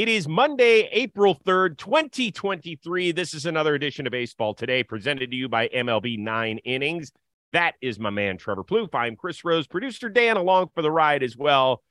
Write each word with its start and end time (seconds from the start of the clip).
It 0.00 0.08
is 0.08 0.26
Monday, 0.26 0.88
April 0.92 1.38
3rd, 1.44 1.76
2023. 1.76 3.12
This 3.12 3.34
is 3.34 3.44
another 3.44 3.74
edition 3.74 4.06
of 4.06 4.12
Baseball 4.12 4.54
Today, 4.54 4.82
presented 4.82 5.30
to 5.30 5.36
you 5.36 5.46
by 5.46 5.68
MLB 5.68 6.18
Nine 6.18 6.56
Innings. 6.64 7.12
That 7.52 7.74
is 7.82 7.98
my 7.98 8.08
man, 8.08 8.38
Trevor 8.38 8.64
Plouffe. 8.64 8.94
I'm 8.94 9.14
Chris 9.14 9.44
Rose, 9.44 9.66
producer 9.66 10.08
Dan, 10.08 10.38
along 10.38 10.70
for 10.74 10.80
the 10.80 10.90
ride 10.90 11.22
as 11.22 11.36
well. 11.36 11.82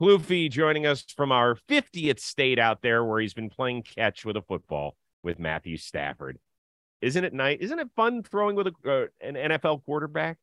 Plouffe 0.00 0.48
joining 0.48 0.86
us 0.86 1.02
from 1.16 1.32
our 1.32 1.58
50th 1.68 2.20
state 2.20 2.60
out 2.60 2.82
there 2.82 3.04
where 3.04 3.18
he's 3.18 3.34
been 3.34 3.50
playing 3.50 3.82
catch 3.82 4.24
with 4.24 4.36
a 4.36 4.42
football 4.42 4.94
with 5.24 5.40
Matthew 5.40 5.76
Stafford. 5.76 6.38
Isn't 7.02 7.24
it 7.24 7.34
nice? 7.34 7.58
Isn't 7.58 7.80
it 7.80 7.88
fun 7.96 8.22
throwing 8.22 8.54
with 8.54 8.68
a, 8.68 8.72
uh, 8.88 9.06
an 9.20 9.34
NFL 9.34 9.84
quarterback? 9.84 10.38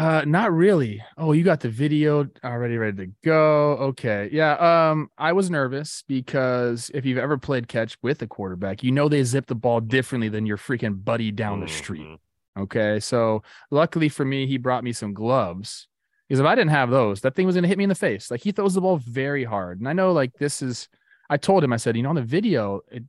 Uh, 0.00 0.24
not 0.26 0.50
really. 0.50 1.04
Oh, 1.18 1.32
you 1.32 1.44
got 1.44 1.60
the 1.60 1.68
video 1.68 2.26
already 2.42 2.78
ready 2.78 2.96
to 2.96 3.12
go. 3.22 3.72
Okay. 3.72 4.30
Yeah. 4.32 4.54
Um, 4.54 5.10
I 5.18 5.32
was 5.34 5.50
nervous 5.50 6.04
because 6.08 6.90
if 6.94 7.04
you've 7.04 7.18
ever 7.18 7.36
played 7.36 7.68
catch 7.68 7.98
with 8.02 8.22
a 8.22 8.26
quarterback, 8.26 8.82
you 8.82 8.92
know 8.92 9.10
they 9.10 9.22
zip 9.24 9.46
the 9.46 9.54
ball 9.54 9.78
differently 9.80 10.30
than 10.30 10.46
your 10.46 10.56
freaking 10.56 11.04
buddy 11.04 11.30
down 11.30 11.60
the 11.60 11.68
street. 11.68 12.06
Mhm. 12.06 12.18
Okay. 12.58 12.98
So 12.98 13.42
luckily 13.70 14.08
for 14.08 14.24
me, 14.24 14.46
he 14.46 14.56
brought 14.56 14.84
me 14.84 14.94
some 14.94 15.12
gloves. 15.12 15.86
Because 16.26 16.40
if 16.40 16.46
I 16.46 16.54
didn't 16.54 16.70
have 16.70 16.88
those, 16.88 17.20
that 17.20 17.34
thing 17.34 17.44
was 17.44 17.54
gonna 17.56 17.68
hit 17.68 17.76
me 17.76 17.84
in 17.84 17.90
the 17.90 17.94
face. 17.94 18.30
Like 18.30 18.40
he 18.42 18.52
throws 18.52 18.72
the 18.72 18.80
ball 18.80 18.96
very 18.96 19.44
hard. 19.44 19.80
And 19.80 19.88
I 19.88 19.92
know 19.92 20.12
like 20.12 20.32
this 20.38 20.62
is 20.62 20.88
I 21.28 21.36
told 21.36 21.62
him, 21.62 21.74
I 21.74 21.76
said, 21.76 21.94
you 21.94 22.02
know, 22.02 22.08
on 22.08 22.14
the 22.16 22.22
video, 22.22 22.80
it 22.90 23.04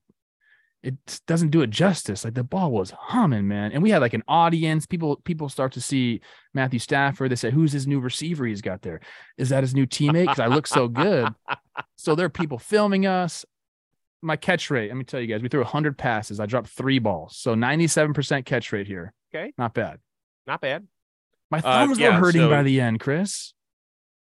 it 0.84 0.95
doesn't 1.27 1.49
do 1.49 1.62
it 1.62 1.70
justice. 1.70 2.23
Like 2.26 2.34
the 2.34 2.44
ball 2.44 2.71
was 2.71 2.91
humming, 2.91 3.48
man. 3.48 3.71
And 3.71 3.84
we 3.84 3.91
had 3.91 4.02
like 4.02 4.13
an 4.16 4.23
audience. 4.27 4.85
People 4.88 5.17
people 5.17 5.48
start 5.49 5.73
to 5.73 5.81
see 5.81 6.21
Matthew 6.54 6.80
Stafford. 6.80 7.30
They 7.31 7.35
say, 7.35 7.52
"Who's 7.52 7.71
his 7.71 7.85
new 7.88 7.99
receiver 7.99 8.45
he's 8.45 8.62
got 8.62 8.81
there? 8.81 8.99
Is 9.38 9.49
that 9.49 9.62
his 9.63 9.76
new 9.76 9.85
teammate?" 9.85 10.23
Because 10.23 10.40
I 10.40 10.48
look 10.48 10.67
so 10.67 10.88
good. 10.88 11.27
So 11.95 12.16
there 12.16 12.26
are 12.26 12.30
people 12.30 12.57
filming 12.59 13.05
us. 13.05 13.45
My 14.23 14.35
catch 14.35 14.70
rate. 14.70 14.88
Let 14.90 14.98
me 14.98 15.04
tell 15.04 15.20
you 15.21 15.27
guys, 15.27 15.41
we 15.41 15.49
threw 15.49 15.62
100 15.62 15.98
passes. 15.98 16.40
I 16.40 16.45
dropped 16.48 16.67
three 16.70 16.99
balls, 16.99 17.38
so 17.38 17.55
97% 17.55 18.43
catch 18.45 18.71
rate 18.71 18.88
here. 18.88 19.13
Okay. 19.34 19.54
not 19.57 19.73
bad. 19.73 19.99
Not 20.45 20.62
bad. 20.62 20.85
My 21.49 21.60
Uh, 21.60 21.62
thumbs 21.62 21.98
yeah, 21.99 22.10
were 22.20 22.26
hurting 22.26 22.41
so- 22.41 22.49
by 22.49 22.63
the 22.63 22.82
end, 22.82 22.99
Chris. 22.99 23.54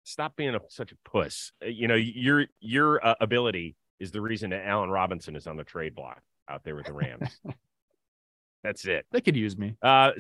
Stop 0.04 0.36
being 0.36 0.56
a, 0.56 0.60
such 0.70 0.92
a 0.92 0.96
puss. 1.10 1.52
Uh, 1.64 1.68
You 1.68 1.88
know, 1.88 1.96
your 1.96 2.46
your 2.60 3.06
uh, 3.06 3.16
ability 3.20 3.76
is 4.00 4.12
the 4.12 4.22
reason 4.22 4.50
that 4.52 4.66
Allen 4.66 4.90
Robinson 4.90 5.36
is 5.36 5.46
on 5.48 5.58
the 5.58 5.64
trade 5.64 5.96
block 5.96 6.22
out 6.50 6.64
there 6.64 6.76
with 6.76 6.86
the 6.86 6.94
Rams. 6.94 7.30
That's 8.64 8.86
it. 8.86 9.06
They 9.12 9.22
could 9.22 9.36
use 9.36 9.58
me. 9.58 9.76
Uh, 9.82 10.12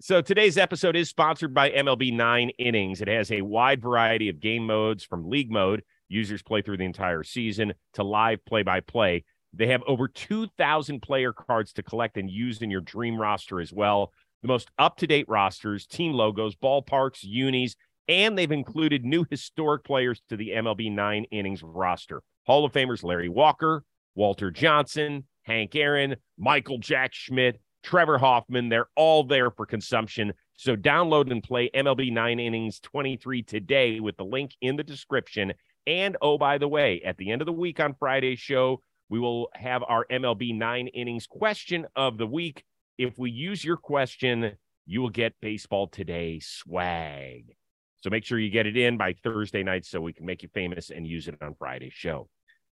so 0.00 0.20
today's 0.20 0.58
episode 0.58 0.96
is 0.96 1.08
sponsored 1.08 1.54
by 1.54 1.70
MLB 1.70 2.12
Nine 2.12 2.50
Innings. 2.58 3.00
It 3.00 3.08
has 3.08 3.30
a 3.30 3.42
wide 3.42 3.80
variety 3.80 4.28
of 4.28 4.40
game 4.40 4.66
modes 4.66 5.04
from 5.04 5.28
league 5.28 5.50
mode, 5.50 5.82
users 6.08 6.42
play 6.42 6.62
through 6.62 6.76
the 6.78 6.84
entire 6.84 7.22
season, 7.22 7.72
to 7.94 8.02
live 8.02 8.44
play 8.44 8.62
by 8.62 8.80
play. 8.80 9.24
They 9.52 9.68
have 9.68 9.82
over 9.86 10.06
2,000 10.08 11.00
player 11.00 11.32
cards 11.32 11.72
to 11.74 11.82
collect 11.82 12.18
and 12.18 12.30
use 12.30 12.60
in 12.60 12.70
your 12.70 12.82
dream 12.82 13.18
roster 13.18 13.60
as 13.60 13.72
well. 13.72 14.12
The 14.42 14.48
most 14.48 14.70
up 14.78 14.98
to 14.98 15.06
date 15.06 15.28
rosters, 15.28 15.86
team 15.86 16.12
logos, 16.12 16.54
ballparks, 16.56 17.22
unis, 17.22 17.74
and 18.06 18.36
they've 18.36 18.52
included 18.52 19.04
new 19.04 19.24
historic 19.30 19.82
players 19.82 20.20
to 20.28 20.36
the 20.36 20.50
MLB 20.50 20.92
Nine 20.92 21.24
Innings 21.30 21.62
roster. 21.62 22.22
Hall 22.46 22.64
of 22.64 22.72
Famers 22.72 23.02
Larry 23.02 23.28
Walker, 23.28 23.82
Walter 24.14 24.50
Johnson, 24.50 25.24
Hank 25.46 25.74
Aaron, 25.76 26.16
Michael 26.36 26.78
Jack 26.78 27.14
Schmidt, 27.14 27.60
Trevor 27.82 28.18
Hoffman. 28.18 28.68
They're 28.68 28.88
all 28.96 29.24
there 29.24 29.50
for 29.50 29.64
consumption. 29.64 30.32
So 30.54 30.74
download 30.76 31.30
and 31.30 31.42
play 31.42 31.70
MLB 31.74 32.12
9 32.12 32.40
Innings 32.40 32.80
23 32.80 33.42
today 33.42 34.00
with 34.00 34.16
the 34.16 34.24
link 34.24 34.52
in 34.60 34.76
the 34.76 34.82
description. 34.82 35.52
And 35.86 36.16
oh, 36.20 36.36
by 36.36 36.58
the 36.58 36.68
way, 36.68 37.00
at 37.04 37.16
the 37.16 37.30
end 37.30 37.42
of 37.42 37.46
the 37.46 37.52
week 37.52 37.78
on 37.78 37.94
Friday's 37.94 38.40
show, 38.40 38.80
we 39.08 39.20
will 39.20 39.48
have 39.54 39.84
our 39.86 40.04
MLB 40.10 40.56
9 40.56 40.88
Innings 40.88 41.26
question 41.28 41.86
of 41.94 42.18
the 42.18 42.26
week. 42.26 42.64
If 42.98 43.18
we 43.18 43.30
use 43.30 43.64
your 43.64 43.76
question, 43.76 44.56
you 44.84 45.00
will 45.00 45.10
get 45.10 45.34
Baseball 45.40 45.86
Today 45.86 46.40
swag. 46.40 47.54
So 48.02 48.10
make 48.10 48.24
sure 48.24 48.38
you 48.38 48.50
get 48.50 48.66
it 48.66 48.76
in 48.76 48.96
by 48.96 49.14
Thursday 49.22 49.62
night 49.62 49.84
so 49.84 50.00
we 50.00 50.12
can 50.12 50.26
make 50.26 50.42
you 50.42 50.48
famous 50.52 50.90
and 50.90 51.06
use 51.06 51.28
it 51.28 51.36
on 51.40 51.54
Friday's 51.54 51.92
show. 51.94 52.28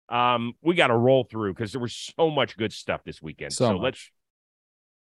Um, 0.08 0.54
we 0.62 0.74
got 0.74 0.88
to 0.88 0.96
roll 0.96 1.24
through 1.24 1.54
because 1.54 1.72
there 1.72 1.80
was 1.80 1.94
so 1.94 2.30
much 2.30 2.56
good 2.56 2.72
stuff 2.72 3.02
this 3.04 3.22
weekend. 3.22 3.52
So 3.52 3.68
So, 3.68 3.76
let's 3.76 4.10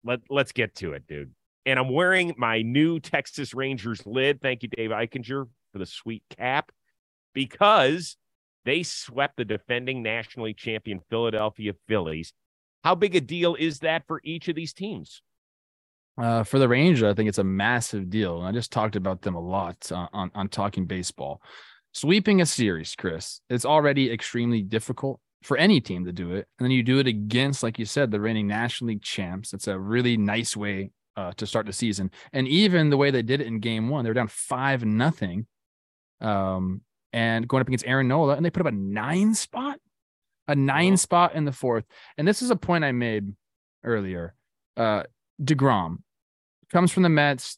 let 0.04 0.20
let's 0.30 0.52
get 0.52 0.76
to 0.76 0.94
it, 0.94 1.08
dude. 1.08 1.32
And 1.66 1.78
I'm 1.78 1.90
wearing 1.90 2.34
my 2.38 2.62
new 2.62 3.00
Texas 3.00 3.54
Rangers 3.54 4.06
lid. 4.06 4.42
Thank 4.42 4.64
you, 4.64 4.70
Dave 4.70 4.90
Eichinger, 4.90 5.48
for 5.72 5.78
the 5.78 5.86
sweet 5.86 6.24
cap, 6.36 6.72
because 7.34 8.18
they 8.66 8.84
swept 8.84 9.38
the 9.38 9.46
defending 9.46 10.02
nationally 10.02 10.54
champion 10.54 11.00
Philadelphia 11.10 11.74
Phillies. 11.88 12.34
How 12.84 12.96
big 12.96 13.16
a 13.16 13.22
deal 13.22 13.56
is 13.56 13.80
that 13.80 14.06
for 14.08 14.22
each 14.24 14.48
of 14.48 14.56
these 14.56 14.74
teams? 14.74 15.22
Uh, 16.18 16.44
for 16.44 16.60
the 16.60 16.68
Rangers, 16.68 17.04
I 17.04 17.14
think 17.14 17.30
it's 17.30 17.38
a 17.38 17.44
massive 17.44 18.10
deal. 18.10 18.40
And 18.40 18.48
I 18.48 18.52
just 18.52 18.72
talked 18.72 18.96
about 18.96 19.22
them 19.22 19.36
a 19.36 19.40
lot 19.40 19.90
uh, 19.92 20.08
on, 20.12 20.32
on 20.36 20.50
talking 20.50 20.86
baseball. 20.86 21.42
Sweeping 21.94 22.42
a 22.42 22.46
series, 22.46 22.96
Chris, 22.96 23.42
it's 23.50 23.66
already 23.66 24.12
extremely 24.12 24.62
difficult 24.62 25.20
for 25.44 25.58
any 25.58 25.82
team 25.82 26.06
to 26.06 26.12
do 26.12 26.34
it. 26.34 26.48
And 26.58 26.66
then 26.66 26.72
you 26.72 26.84
do 26.84 27.00
it 27.00 27.08
against, 27.08 27.64
like 27.64 27.80
you 27.80 27.86
said, 27.86 28.12
the 28.12 28.20
reigning 28.20 28.48
National 28.48 28.90
League 28.90 29.02
champs. 29.02 29.54
It's 29.54 29.68
a 29.68 29.78
really 29.80 30.18
nice 30.18 30.56
way 30.56 30.92
uh, 31.16 31.32
to 31.38 31.48
start 31.48 31.66
the 31.66 31.74
season. 31.74 32.12
And 32.32 32.48
even 32.48 32.90
the 32.90 32.98
way 32.98 33.12
they 33.12 33.22
did 33.24 33.42
it 33.42 33.48
in 33.48 33.60
game 33.60 33.90
one, 33.90 34.04
they 34.04 34.10
were 34.10 34.14
down 34.14 34.28
five 34.28 34.86
nothing. 34.86 35.48
Um, 36.22 36.82
and 37.12 37.48
going 37.48 37.62
up 37.62 37.68
against 37.68 37.88
Aaron 37.88 38.08
Nola, 38.08 38.36
and 38.36 38.46
they 38.46 38.52
put 38.52 38.66
up 38.66 38.72
a 38.72 38.76
nine 38.76 39.34
spot, 39.34 39.80
a 40.48 40.56
nine 40.56 40.94
Mhm. 40.94 41.00
spot 41.00 41.34
in 41.34 41.46
the 41.46 41.52
fourth. 41.52 41.86
And 42.18 42.28
this 42.28 42.42
is 42.42 42.52
a 42.52 42.56
point 42.56 42.84
I 42.84 42.92
made 42.92 43.34
earlier. 43.84 44.36
Uh, 44.78 45.04
DeGrom 45.42 46.04
comes 46.72 46.92
from 46.92 47.04
the 47.04 47.10
Mets. 47.10 47.58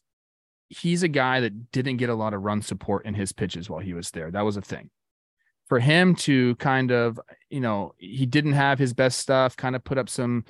He's 0.80 1.02
a 1.02 1.08
guy 1.08 1.40
that 1.40 1.70
didn't 1.70 1.98
get 1.98 2.08
a 2.08 2.14
lot 2.14 2.34
of 2.34 2.42
run 2.42 2.62
support 2.62 3.06
in 3.06 3.14
his 3.14 3.32
pitches 3.32 3.68
while 3.68 3.80
he 3.80 3.94
was 3.94 4.10
there. 4.10 4.30
That 4.30 4.44
was 4.44 4.56
a 4.56 4.62
thing. 4.62 4.90
For 5.68 5.78
him 5.78 6.14
to 6.16 6.54
kind 6.56 6.90
of, 6.90 7.20
you 7.50 7.60
know, 7.60 7.94
he 7.98 8.26
didn't 8.26 8.52
have 8.52 8.78
his 8.78 8.92
best 8.92 9.18
stuff, 9.18 9.56
kind 9.56 9.76
of 9.76 9.84
put 9.84 9.98
up 9.98 10.08
some, 10.08 10.44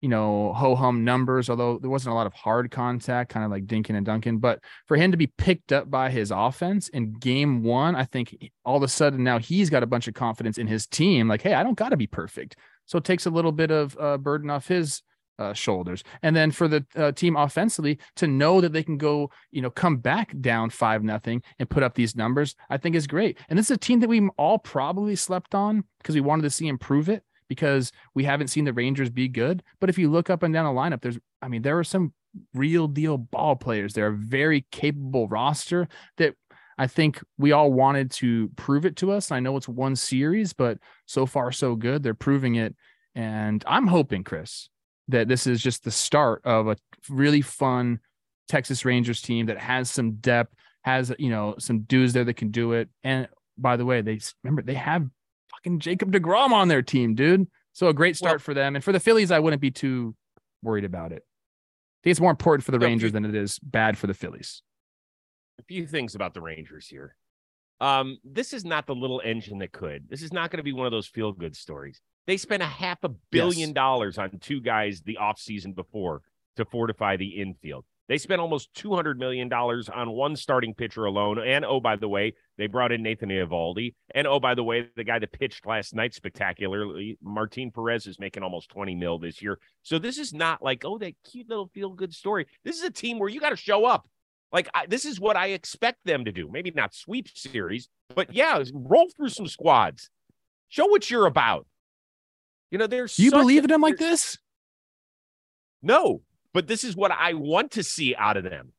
you 0.00 0.08
know, 0.08 0.52
ho 0.52 0.74
hum 0.74 1.04
numbers, 1.04 1.48
although 1.48 1.78
there 1.78 1.90
wasn't 1.90 2.12
a 2.12 2.14
lot 2.14 2.26
of 2.26 2.34
hard 2.34 2.70
contact, 2.70 3.30
kind 3.30 3.44
of 3.44 3.50
like 3.50 3.66
Dinkin 3.66 3.96
and 3.96 4.06
Duncan. 4.06 4.38
But 4.38 4.60
for 4.86 4.96
him 4.96 5.10
to 5.10 5.16
be 5.16 5.26
picked 5.26 5.72
up 5.72 5.90
by 5.90 6.10
his 6.10 6.30
offense 6.30 6.88
in 6.88 7.14
game 7.14 7.62
one, 7.62 7.96
I 7.96 8.04
think 8.04 8.36
all 8.64 8.76
of 8.76 8.82
a 8.82 8.88
sudden 8.88 9.24
now 9.24 9.38
he's 9.38 9.70
got 9.70 9.82
a 9.82 9.86
bunch 9.86 10.08
of 10.08 10.14
confidence 10.14 10.58
in 10.58 10.66
his 10.66 10.86
team. 10.86 11.28
Like, 11.28 11.42
hey, 11.42 11.54
I 11.54 11.62
don't 11.62 11.78
got 11.78 11.90
to 11.90 11.96
be 11.96 12.06
perfect. 12.06 12.56
So 12.86 12.98
it 12.98 13.04
takes 13.04 13.26
a 13.26 13.30
little 13.30 13.52
bit 13.52 13.70
of 13.70 13.96
uh, 13.98 14.18
burden 14.18 14.50
off 14.50 14.68
his 14.68 15.02
uh, 15.38 15.52
shoulders. 15.52 16.04
And 16.22 16.34
then 16.34 16.50
for 16.50 16.68
the 16.68 16.84
uh, 16.96 17.12
team 17.12 17.36
offensively 17.36 17.98
to 18.16 18.26
know 18.26 18.60
that 18.60 18.72
they 18.72 18.82
can 18.82 18.98
go, 18.98 19.30
you 19.50 19.62
know, 19.62 19.70
come 19.70 19.96
back 19.96 20.34
down 20.40 20.70
five 20.70 21.02
nothing 21.02 21.42
and 21.58 21.68
put 21.68 21.82
up 21.82 21.94
these 21.94 22.16
numbers, 22.16 22.54
I 22.70 22.76
think 22.76 22.94
is 22.94 23.06
great. 23.06 23.38
And 23.48 23.58
this 23.58 23.66
is 23.66 23.76
a 23.76 23.78
team 23.78 24.00
that 24.00 24.08
we 24.08 24.28
all 24.36 24.58
probably 24.58 25.16
slept 25.16 25.54
on 25.54 25.84
because 25.98 26.14
we 26.14 26.20
wanted 26.20 26.42
to 26.42 26.50
see 26.50 26.68
improve 26.68 27.08
it 27.08 27.24
because 27.48 27.92
we 28.14 28.24
haven't 28.24 28.48
seen 28.48 28.64
the 28.64 28.72
Rangers 28.72 29.10
be 29.10 29.28
good. 29.28 29.62
But 29.80 29.90
if 29.90 29.98
you 29.98 30.10
look 30.10 30.30
up 30.30 30.42
and 30.42 30.54
down 30.54 30.72
the 30.72 30.80
lineup, 30.80 31.02
there's, 31.02 31.18
I 31.42 31.48
mean, 31.48 31.62
there 31.62 31.78
are 31.78 31.84
some 31.84 32.12
real 32.54 32.88
deal 32.88 33.18
ball 33.18 33.56
players. 33.56 33.92
They're 33.92 34.08
a 34.08 34.16
very 34.16 34.66
capable 34.70 35.28
roster 35.28 35.88
that 36.16 36.34
I 36.78 36.86
think 36.86 37.22
we 37.38 37.52
all 37.52 37.72
wanted 37.72 38.10
to 38.12 38.48
prove 38.56 38.84
it 38.84 38.96
to 38.96 39.12
us. 39.12 39.30
I 39.30 39.40
know 39.40 39.56
it's 39.56 39.68
one 39.68 39.94
series, 39.94 40.52
but 40.52 40.78
so 41.06 41.26
far 41.26 41.52
so 41.52 41.76
good. 41.76 42.02
They're 42.02 42.14
proving 42.14 42.56
it. 42.56 42.74
And 43.14 43.62
I'm 43.66 43.86
hoping, 43.86 44.24
Chris, 44.24 44.68
that 45.08 45.28
this 45.28 45.46
is 45.46 45.62
just 45.62 45.84
the 45.84 45.90
start 45.90 46.42
of 46.44 46.68
a 46.68 46.76
really 47.08 47.40
fun 47.42 48.00
Texas 48.48 48.84
Rangers 48.84 49.20
team 49.22 49.46
that 49.46 49.58
has 49.58 49.90
some 49.90 50.12
depth, 50.16 50.54
has 50.82 51.12
you 51.18 51.30
know 51.30 51.54
some 51.58 51.80
dudes 51.80 52.12
there 52.12 52.24
that 52.24 52.34
can 52.36 52.50
do 52.50 52.72
it. 52.72 52.88
And 53.02 53.28
by 53.58 53.76
the 53.76 53.84
way, 53.84 54.00
they 54.02 54.20
remember 54.42 54.62
they 54.62 54.74
have 54.74 55.06
fucking 55.50 55.80
Jacob 55.80 56.12
Degrom 56.12 56.52
on 56.52 56.68
their 56.68 56.82
team, 56.82 57.14
dude. 57.14 57.46
So 57.72 57.88
a 57.88 57.94
great 57.94 58.16
start 58.16 58.34
Well- 58.34 58.38
for 58.40 58.54
them. 58.54 58.74
And 58.76 58.84
for 58.84 58.92
the 58.92 59.00
Phillies, 59.00 59.30
I 59.30 59.38
wouldn't 59.40 59.62
be 59.62 59.70
too 59.70 60.14
worried 60.62 60.84
about 60.84 61.12
it. 61.12 61.22
I 61.24 61.98
think 62.04 62.10
it's 62.12 62.20
more 62.20 62.30
important 62.30 62.64
for 62.64 62.72
the 62.72 62.78
Rangers 62.78 63.12
than 63.12 63.24
it 63.24 63.34
is 63.34 63.58
bad 63.60 63.96
for 63.98 64.06
the 64.06 64.14
Phillies. 64.14 64.62
a 65.58 65.62
few 65.62 65.86
things 65.86 66.14
about 66.16 66.34
the 66.34 66.40
Rangers 66.40 66.88
here. 66.88 67.14
Um, 67.80 68.18
this 68.24 68.52
is 68.52 68.64
not 68.64 68.86
the 68.86 68.94
little 68.94 69.20
engine 69.24 69.58
that 69.58 69.70
could. 69.72 70.08
This 70.08 70.20
is 70.22 70.32
not 70.32 70.50
going 70.50 70.58
to 70.58 70.64
be 70.64 70.72
one 70.72 70.84
of 70.86 70.90
those 70.92 71.06
feel 71.06 71.30
good 71.32 71.54
stories. 71.56 72.00
They 72.26 72.36
spent 72.36 72.62
a 72.62 72.66
half 72.66 73.04
a 73.04 73.10
billion 73.30 73.70
Yes. 73.70 73.74
dollars 73.74 74.18
on 74.18 74.38
two 74.40 74.60
guys 74.60 75.02
the 75.02 75.18
offseason 75.20 75.74
before 75.74 76.22
to 76.56 76.64
fortify 76.64 77.16
the 77.16 77.40
infield. 77.40 77.84
They 78.06 78.18
spent 78.18 78.40
almost 78.40 78.74
$200 78.74 79.16
million 79.16 79.50
on 79.50 80.10
one 80.10 80.36
starting 80.36 80.74
pitcher 80.74 81.06
alone. 81.06 81.38
And 81.38 81.64
oh, 81.64 81.80
by 81.80 81.96
the 81.96 82.08
way, 82.08 82.34
they 82.58 82.66
brought 82.66 82.92
in 82.92 83.02
Nathan 83.02 83.30
Eovaldi. 83.30 83.94
And 84.14 84.26
oh, 84.26 84.38
by 84.38 84.54
the 84.54 84.62
way, 84.62 84.88
the 84.94 85.04
guy 85.04 85.18
that 85.18 85.32
pitched 85.32 85.64
last 85.66 85.94
night 85.94 86.12
spectacularly, 86.14 87.18
Martin 87.22 87.70
Perez, 87.70 88.06
is 88.06 88.18
making 88.20 88.42
almost 88.42 88.68
20 88.68 88.94
mil 88.94 89.18
this 89.18 89.40
year. 89.40 89.58
So 89.82 89.98
this 89.98 90.18
is 90.18 90.34
not 90.34 90.62
like, 90.62 90.84
oh, 90.84 90.98
that 90.98 91.14
cute 91.30 91.48
little 91.48 91.68
feel 91.68 91.90
good 91.90 92.14
story. 92.14 92.46
This 92.62 92.76
is 92.76 92.82
a 92.82 92.90
team 92.90 93.18
where 93.18 93.30
you 93.30 93.40
got 93.40 93.50
to 93.50 93.56
show 93.56 93.86
up. 93.86 94.06
Like, 94.52 94.68
I, 94.74 94.84
this 94.86 95.06
is 95.06 95.18
what 95.18 95.36
I 95.36 95.48
expect 95.48 96.04
them 96.04 96.26
to 96.26 96.32
do. 96.32 96.48
Maybe 96.52 96.70
not 96.70 96.94
sweep 96.94 97.28
series, 97.34 97.88
but 98.14 98.34
yeah, 98.34 98.62
roll 98.74 99.08
through 99.16 99.30
some 99.30 99.48
squads. 99.48 100.10
Show 100.68 100.86
what 100.86 101.10
you're 101.10 101.26
about. 101.26 101.66
You 102.70 102.78
know, 102.78 102.86
there's 102.86 103.18
you 103.18 103.30
believe 103.30 103.62
a- 103.62 103.64
in 103.64 103.70
them 103.70 103.80
like 103.80 103.98
this? 103.98 104.38
No, 105.82 106.22
but 106.52 106.66
this 106.66 106.84
is 106.84 106.96
what 106.96 107.10
I 107.12 107.34
want 107.34 107.72
to 107.72 107.82
see 107.82 108.14
out 108.14 108.36
of 108.36 108.44
them. 108.44 108.72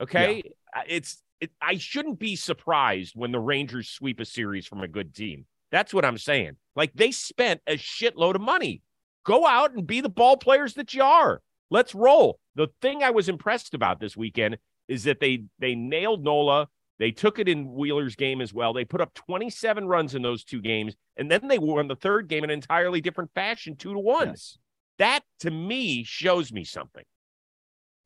Okay, 0.00 0.42
Uh, 0.74 0.80
it's 0.88 1.22
it, 1.40 1.50
I 1.60 1.76
shouldn't 1.78 2.18
be 2.18 2.36
surprised 2.36 3.14
when 3.14 3.32
the 3.32 3.38
Rangers 3.40 3.88
sweep 3.88 4.20
a 4.20 4.24
series 4.24 4.66
from 4.66 4.80
a 4.80 4.88
good 4.88 5.14
team. 5.14 5.46
That's 5.70 5.94
what 5.94 6.04
I'm 6.04 6.18
saying. 6.18 6.56
Like 6.76 6.92
they 6.94 7.10
spent 7.10 7.60
a 7.66 7.76
shitload 7.76 8.34
of 8.34 8.40
money. 8.40 8.82
Go 9.24 9.46
out 9.46 9.72
and 9.72 9.86
be 9.86 10.00
the 10.00 10.08
ball 10.08 10.36
players 10.36 10.74
that 10.74 10.92
you 10.92 11.02
are. 11.02 11.40
Let's 11.70 11.94
roll. 11.94 12.38
The 12.56 12.68
thing 12.82 13.02
I 13.02 13.10
was 13.10 13.28
impressed 13.28 13.74
about 13.74 13.98
this 14.00 14.16
weekend 14.16 14.58
is 14.88 15.04
that 15.04 15.20
they 15.20 15.44
they 15.58 15.74
nailed 15.74 16.22
Nola. 16.24 16.68
They 16.98 17.10
took 17.10 17.38
it 17.38 17.48
in 17.48 17.72
Wheeler's 17.72 18.14
game 18.14 18.40
as 18.40 18.54
well. 18.54 18.72
They 18.72 18.84
put 18.84 19.00
up 19.00 19.14
27 19.14 19.86
runs 19.86 20.14
in 20.14 20.22
those 20.22 20.44
two 20.44 20.60
games, 20.60 20.94
and 21.16 21.30
then 21.30 21.48
they 21.48 21.58
won 21.58 21.88
the 21.88 21.96
third 21.96 22.28
game 22.28 22.44
in 22.44 22.50
an 22.50 22.54
entirely 22.54 23.00
different 23.00 23.32
fashion, 23.34 23.76
two 23.76 23.92
to 23.92 23.98
ones. 23.98 24.58
That 24.98 25.20
to 25.40 25.50
me 25.50 26.04
shows 26.04 26.52
me 26.52 26.64
something. 26.64 27.04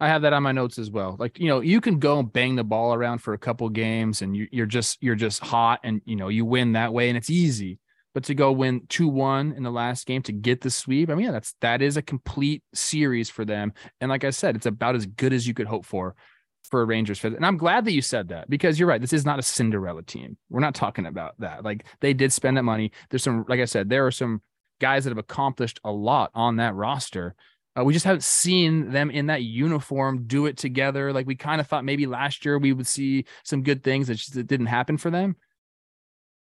I 0.00 0.08
have 0.08 0.22
that 0.22 0.32
on 0.32 0.42
my 0.42 0.52
notes 0.52 0.78
as 0.78 0.90
well. 0.90 1.16
Like, 1.18 1.38
you 1.38 1.48
know, 1.48 1.60
you 1.60 1.80
can 1.80 1.98
go 1.98 2.20
and 2.20 2.32
bang 2.32 2.54
the 2.54 2.64
ball 2.64 2.94
around 2.94 3.18
for 3.18 3.34
a 3.34 3.38
couple 3.38 3.68
games 3.68 4.22
and 4.22 4.36
you, 4.36 4.46
you're 4.52 4.66
just 4.66 5.02
you're 5.02 5.16
just 5.16 5.40
hot 5.40 5.80
and 5.82 6.00
you 6.04 6.14
know 6.14 6.28
you 6.28 6.44
win 6.44 6.72
that 6.72 6.92
way 6.92 7.08
and 7.08 7.18
it's 7.18 7.30
easy. 7.30 7.80
But 8.14 8.24
to 8.24 8.34
go 8.34 8.52
win 8.52 8.82
two 8.88 9.08
one 9.08 9.52
in 9.52 9.64
the 9.64 9.70
last 9.70 10.06
game 10.06 10.22
to 10.22 10.32
get 10.32 10.60
the 10.60 10.70
sweep, 10.70 11.10
I 11.10 11.14
mean, 11.14 11.26
yeah, 11.26 11.32
that's 11.32 11.54
that 11.60 11.82
is 11.82 11.96
a 11.96 12.02
complete 12.02 12.62
series 12.74 13.28
for 13.28 13.44
them. 13.44 13.72
And 14.00 14.08
like 14.08 14.24
I 14.24 14.30
said, 14.30 14.54
it's 14.56 14.66
about 14.66 14.94
as 14.94 15.04
good 15.04 15.32
as 15.32 15.46
you 15.46 15.54
could 15.54 15.66
hope 15.66 15.84
for 15.84 16.14
for 16.62 16.82
a 16.82 16.84
Rangers 16.84 17.18
fan. 17.18 17.34
And 17.34 17.46
I'm 17.46 17.56
glad 17.56 17.84
that 17.84 17.92
you 17.92 18.02
said 18.02 18.28
that 18.28 18.48
because 18.50 18.78
you're 18.78 18.88
right. 18.88 19.00
This 19.00 19.12
is 19.12 19.24
not 19.24 19.38
a 19.38 19.42
Cinderella 19.42 20.02
team. 20.02 20.36
We're 20.50 20.60
not 20.60 20.74
talking 20.74 21.06
about 21.06 21.34
that. 21.40 21.64
Like 21.64 21.86
they 22.00 22.12
did 22.12 22.32
spend 22.32 22.56
that 22.56 22.62
money. 22.62 22.92
There's 23.10 23.22
some, 23.22 23.44
like 23.48 23.60
I 23.60 23.64
said, 23.64 23.88
there 23.88 24.06
are 24.06 24.10
some 24.10 24.42
guys 24.80 25.04
that 25.04 25.10
have 25.10 25.18
accomplished 25.18 25.80
a 25.84 25.90
lot 25.90 26.30
on 26.34 26.56
that 26.56 26.74
roster. 26.74 27.34
Uh, 27.78 27.84
we 27.84 27.92
just 27.92 28.04
haven't 28.04 28.24
seen 28.24 28.90
them 28.90 29.10
in 29.10 29.26
that 29.26 29.42
uniform 29.42 30.24
do 30.26 30.46
it 30.46 30.56
together. 30.56 31.12
Like 31.12 31.26
we 31.26 31.36
kind 31.36 31.60
of 31.60 31.66
thought 31.66 31.84
maybe 31.84 32.06
last 32.06 32.44
year 32.44 32.58
we 32.58 32.72
would 32.72 32.86
see 32.86 33.24
some 33.44 33.62
good 33.62 33.82
things 33.82 34.08
that 34.08 34.14
just 34.14 34.34
that 34.34 34.46
didn't 34.46 34.66
happen 34.66 34.98
for 34.98 35.10
them. 35.10 35.36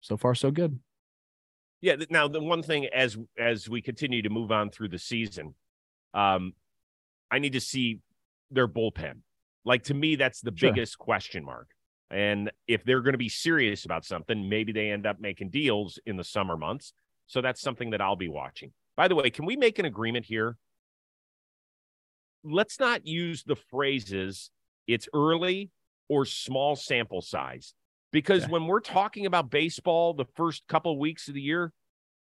So 0.01 0.17
far, 0.17 0.35
so 0.35 0.51
good. 0.51 0.79
Yeah. 1.81 1.95
Now, 2.09 2.27
the 2.27 2.41
one 2.41 2.61
thing 2.61 2.88
as 2.94 3.17
as 3.38 3.69
we 3.69 3.81
continue 3.81 4.21
to 4.21 4.29
move 4.29 4.51
on 4.51 4.69
through 4.69 4.89
the 4.89 4.99
season, 4.99 5.53
um, 6.13 6.53
I 7.31 7.39
need 7.39 7.53
to 7.53 7.61
see 7.61 7.99
their 8.51 8.67
bullpen. 8.67 9.19
Like 9.65 9.83
to 9.83 9.94
me, 9.94 10.15
that's 10.15 10.42
the 10.42 10.51
Sure. 10.56 10.71
biggest 10.71 10.98
question 10.98 11.44
mark. 11.45 11.69
And 12.10 12.51
if 12.68 12.83
they're 12.83 13.01
going 13.01 13.13
to 13.13 13.18
be 13.18 13.30
serious 13.30 13.86
about 13.86 14.06
something, 14.06 14.48
maybe 14.48 14.71
they 14.71 14.92
end 14.92 15.06
up 15.06 15.19
making 15.19 15.50
deals 15.50 16.00
in 16.06 16.18
the 16.18 16.24
summer 16.24 16.57
months. 16.57 16.94
So 17.27 17.42
that's 17.42 17.62
something 17.62 17.92
that 17.92 18.01
I'll 18.01 18.15
be 18.15 18.27
watching. 18.27 18.71
By 18.95 19.07
the 19.07 19.15
way, 19.15 19.30
can 19.30 19.45
we 19.45 19.56
make 19.56 19.80
an 19.80 19.86
agreement 19.86 20.25
here? 20.25 20.57
Let's 22.44 22.80
not 22.80 23.07
use 23.07 23.44
the 23.44 23.56
phrases 23.56 24.51
it's 24.86 25.07
early 25.13 25.71
or 26.09 26.25
small 26.25 26.75
sample 26.75 27.21
size 27.21 27.74
because 28.12 28.44
Okay. 28.44 28.51
when 28.51 28.68
we're 28.68 28.81
talking 28.81 29.25
about 29.25 29.50
baseball 29.50 30.13
the 30.13 30.25
first 30.36 30.68
couple 30.68 31.00
weeks 31.00 31.30
of 31.30 31.33
the 31.33 31.42
year, 31.42 31.71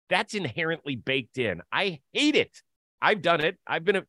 that's 0.09 0.33
inherently 0.33 0.95
baked 0.95 1.37
in. 1.37 1.61
I 1.71 1.99
hate 2.13 2.35
it. 2.35 2.63
I've 3.01 3.21
done 3.21 3.41
it. 3.41 3.57
I've 3.67 3.83
been 3.83 3.97
a 3.97 4.05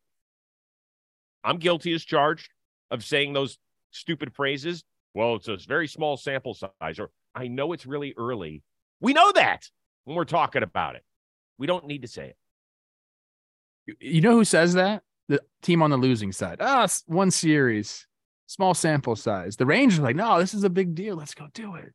I'm 1.44 1.59
guilty 1.59 1.93
as 1.93 2.05
charged 2.05 2.49
of 2.90 3.05
saying 3.05 3.32
those 3.32 3.58
stupid 3.90 4.35
phrases. 4.35 4.85
Well, 5.14 5.37
it's 5.37 5.49
a 5.49 5.56
very 5.56 5.88
small 5.88 6.17
sample 6.17 6.55
size, 6.55 6.99
or 6.99 7.11
I 7.35 7.49
know 7.49 7.73
it's 7.73 7.87
really 7.87 8.14
early. 8.17 8.62
We 9.00 9.12
know 9.12 9.32
that 9.32 9.69
when 10.05 10.17
we're 10.17 10.25
talking 10.25 10.62
about 10.62 10.96
it. 10.96 11.05
We 11.58 11.67
don't 11.67 11.87
need 11.87 12.02
to 12.02 12.08
say 12.08 12.35
it. 13.87 13.96
You 14.00 14.20
know 14.20 14.32
who 14.32 14.44
says 14.44 14.75
that? 14.75 15.02
The 15.29 15.40
team 15.62 15.82
on 15.82 15.90
the 15.90 15.96
losing 15.96 16.32
side. 16.32 16.58
Ah, 16.61 16.85
s- 16.85 17.02
one 17.06 17.31
series, 17.31 18.06
small 18.46 18.75
sample 18.75 19.17
size. 19.17 19.56
The 19.56 19.67
Rangers 19.67 19.99
are 19.99 20.02
like, 20.02 20.17
no, 20.17 20.38
this 20.38 20.55
is 20.55 20.64
a 20.64 20.70
big 20.70 20.94
deal. 20.94 21.17
Let's 21.17 21.35
go 21.35 21.49
do 21.52 21.75
it. 21.75 21.93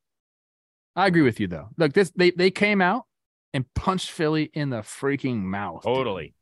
I 0.96 1.08
agree 1.08 1.22
with 1.24 1.40
you 1.40 1.48
though. 1.48 1.70
Look, 1.78 1.94
this 1.94 2.12
they 2.16 2.32
they 2.32 2.52
came 2.52 2.82
out 2.82 3.06
and 3.54 3.66
punched 3.74 4.12
Philly 4.12 4.50
in 4.54 4.70
the 4.70 4.78
freaking 4.82 5.42
mouth. 5.42 5.84
dude. 5.84 5.94
Totally. 5.96 6.34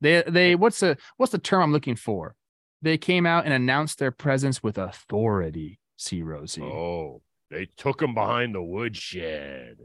They 0.00 0.22
they 0.26 0.54
what's 0.54 0.80
the 0.80 0.98
what's 1.16 1.32
the 1.32 1.38
term 1.38 1.62
I'm 1.62 1.72
looking 1.72 1.96
for? 1.96 2.34
They 2.82 2.98
came 2.98 3.26
out 3.26 3.44
and 3.44 3.54
announced 3.54 3.98
their 3.98 4.10
presence 4.10 4.62
with 4.62 4.78
authority. 4.78 5.80
See 5.96 6.22
Rosie. 6.22 6.62
Oh, 6.62 7.22
they 7.50 7.66
took 7.76 8.02
him 8.02 8.14
behind 8.14 8.54
the 8.54 8.62
woodshed. 8.62 9.78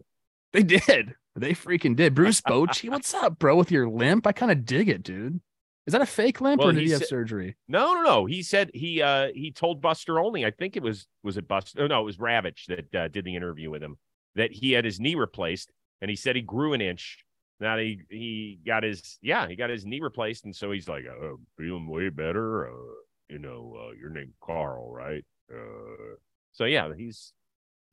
They 0.54 0.64
did. 0.64 1.16
They 1.36 1.52
freaking 1.54 1.96
did. 1.96 2.14
Bruce 2.14 2.42
Bochy, 2.48 2.90
what's 2.90 3.14
up, 3.14 3.40
bro? 3.40 3.56
With 3.56 3.72
your 3.72 3.88
limp, 3.90 4.28
I 4.28 4.34
kind 4.34 4.52
of 4.52 4.66
dig 4.66 4.90
it, 4.90 5.04
dude. 5.04 5.40
Is 5.88 5.94
that 5.94 6.02
a 6.02 6.06
fake 6.06 6.42
limp 6.42 6.60
Well, 6.60 6.70
or 6.70 6.74
did 6.74 6.82
he 6.82 6.86
he 6.88 6.92
have 6.92 7.00
said- 7.00 7.08
surgery? 7.08 7.56
No, 7.68 7.94
no, 7.94 8.04
no. 8.04 8.26
He 8.26 8.44
said 8.44 8.70
he 8.74 9.02
uh 9.02 9.30
he 9.34 9.52
told 9.52 9.82
Buster 9.82 10.20
only. 10.20 10.46
I 10.46 10.52
think 10.52 10.76
it 10.76 10.84
was 10.84 11.08
was 11.24 11.38
it 11.38 11.48
Buster? 11.48 11.84
Oh, 11.84 11.88
no, 11.88 12.02
it 12.02 12.06
was 12.06 12.18
Ravech 12.18 12.66
that 12.68 12.96
uh, 12.96 13.08
did 13.08 13.26
the 13.26 13.36
interview 13.36 13.70
with 13.72 13.82
him. 13.82 13.98
That 14.36 14.52
he 14.52 14.74
had 14.74 14.86
his 14.86 15.00
knee 15.00 15.16
replaced, 15.16 15.72
and 16.02 16.10
he 16.10 16.16
said 16.16 16.36
he 16.36 16.42
grew 16.42 16.74
an 16.74 16.82
inch. 16.82 17.26
Now 17.62 17.78
he 17.78 18.02
he 18.10 18.60
got 18.66 18.82
his 18.82 19.20
yeah 19.22 19.48
he 19.48 19.56
got 19.56 19.70
his 19.70 19.86
knee 19.86 20.02
replaced, 20.02 20.46
and 20.46 20.56
so 20.56 20.72
he's 20.72 20.90
like 20.90 21.06
uh, 21.06 21.36
feeling 21.58 21.88
way 21.88 22.10
better. 22.10 22.68
Uh, 22.68 22.94
you 23.30 23.38
know, 23.38 23.78
uh, 23.80 23.92
your 24.00 24.10
name 24.10 24.34
Carl, 24.44 24.92
right? 24.92 25.24
Uh, 25.54 26.16
so 26.54 26.66
yeah, 26.66 26.92
he's 26.98 27.34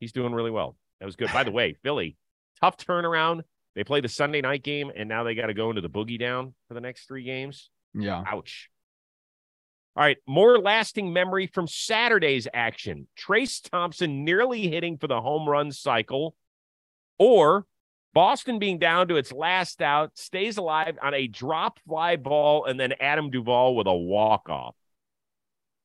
he's 0.00 0.12
doing 0.12 0.32
really 0.32 0.50
well. 0.50 0.75
That 1.00 1.06
was 1.06 1.17
good. 1.17 1.31
By 1.32 1.44
the 1.44 1.50
way, 1.50 1.76
Philly 1.82 2.17
tough 2.61 2.79
turnaround. 2.79 3.43
They 3.75 3.85
play 3.85 4.00
the 4.00 4.09
Sunday 4.09 4.41
night 4.41 4.65
game, 4.65 4.91
and 4.97 5.09
now 5.09 5.23
they 5.23 5.35
got 5.35 5.47
to 5.47 5.55
go 5.55 5.69
into 5.69 5.82
the 5.82 5.91
boogie 5.91 6.19
down 6.19 6.55
for 6.67 6.75
the 6.75 6.81
next 6.81 7.06
three 7.06 7.23
games. 7.23 7.70
Yeah. 7.94 8.25
Ouch. 8.26 8.70
All 9.94 10.03
right, 10.03 10.17
more 10.26 10.59
lasting 10.59 11.12
memory 11.12 11.47
from 11.47 11.67
Saturday's 11.67 12.49
action. 12.55 13.06
Trayce 13.19 13.69
Thompson 13.69 14.25
nearly 14.25 14.69
hitting 14.69 14.97
for 14.97 15.09
the 15.09 15.20
home 15.20 15.49
run 15.49 15.73
cycle, 15.73 16.35
or 17.19 17.67
Boston 18.19 18.59
being 18.59 18.79
down 18.81 19.06
to 19.06 19.15
its 19.15 19.31
last 19.31 19.81
out, 19.81 20.19
stays 20.19 20.56
alive 20.56 20.99
on 21.00 21.15
a 21.15 21.29
drop 21.29 21.79
fly 21.87 22.17
ball, 22.17 22.65
and 22.65 22.79
then 22.79 22.94
Adam 22.99 23.31
Duvall 23.31 23.76
with 23.76 23.87
a 23.87 23.94
walk 23.94 24.49
off. 24.49 24.75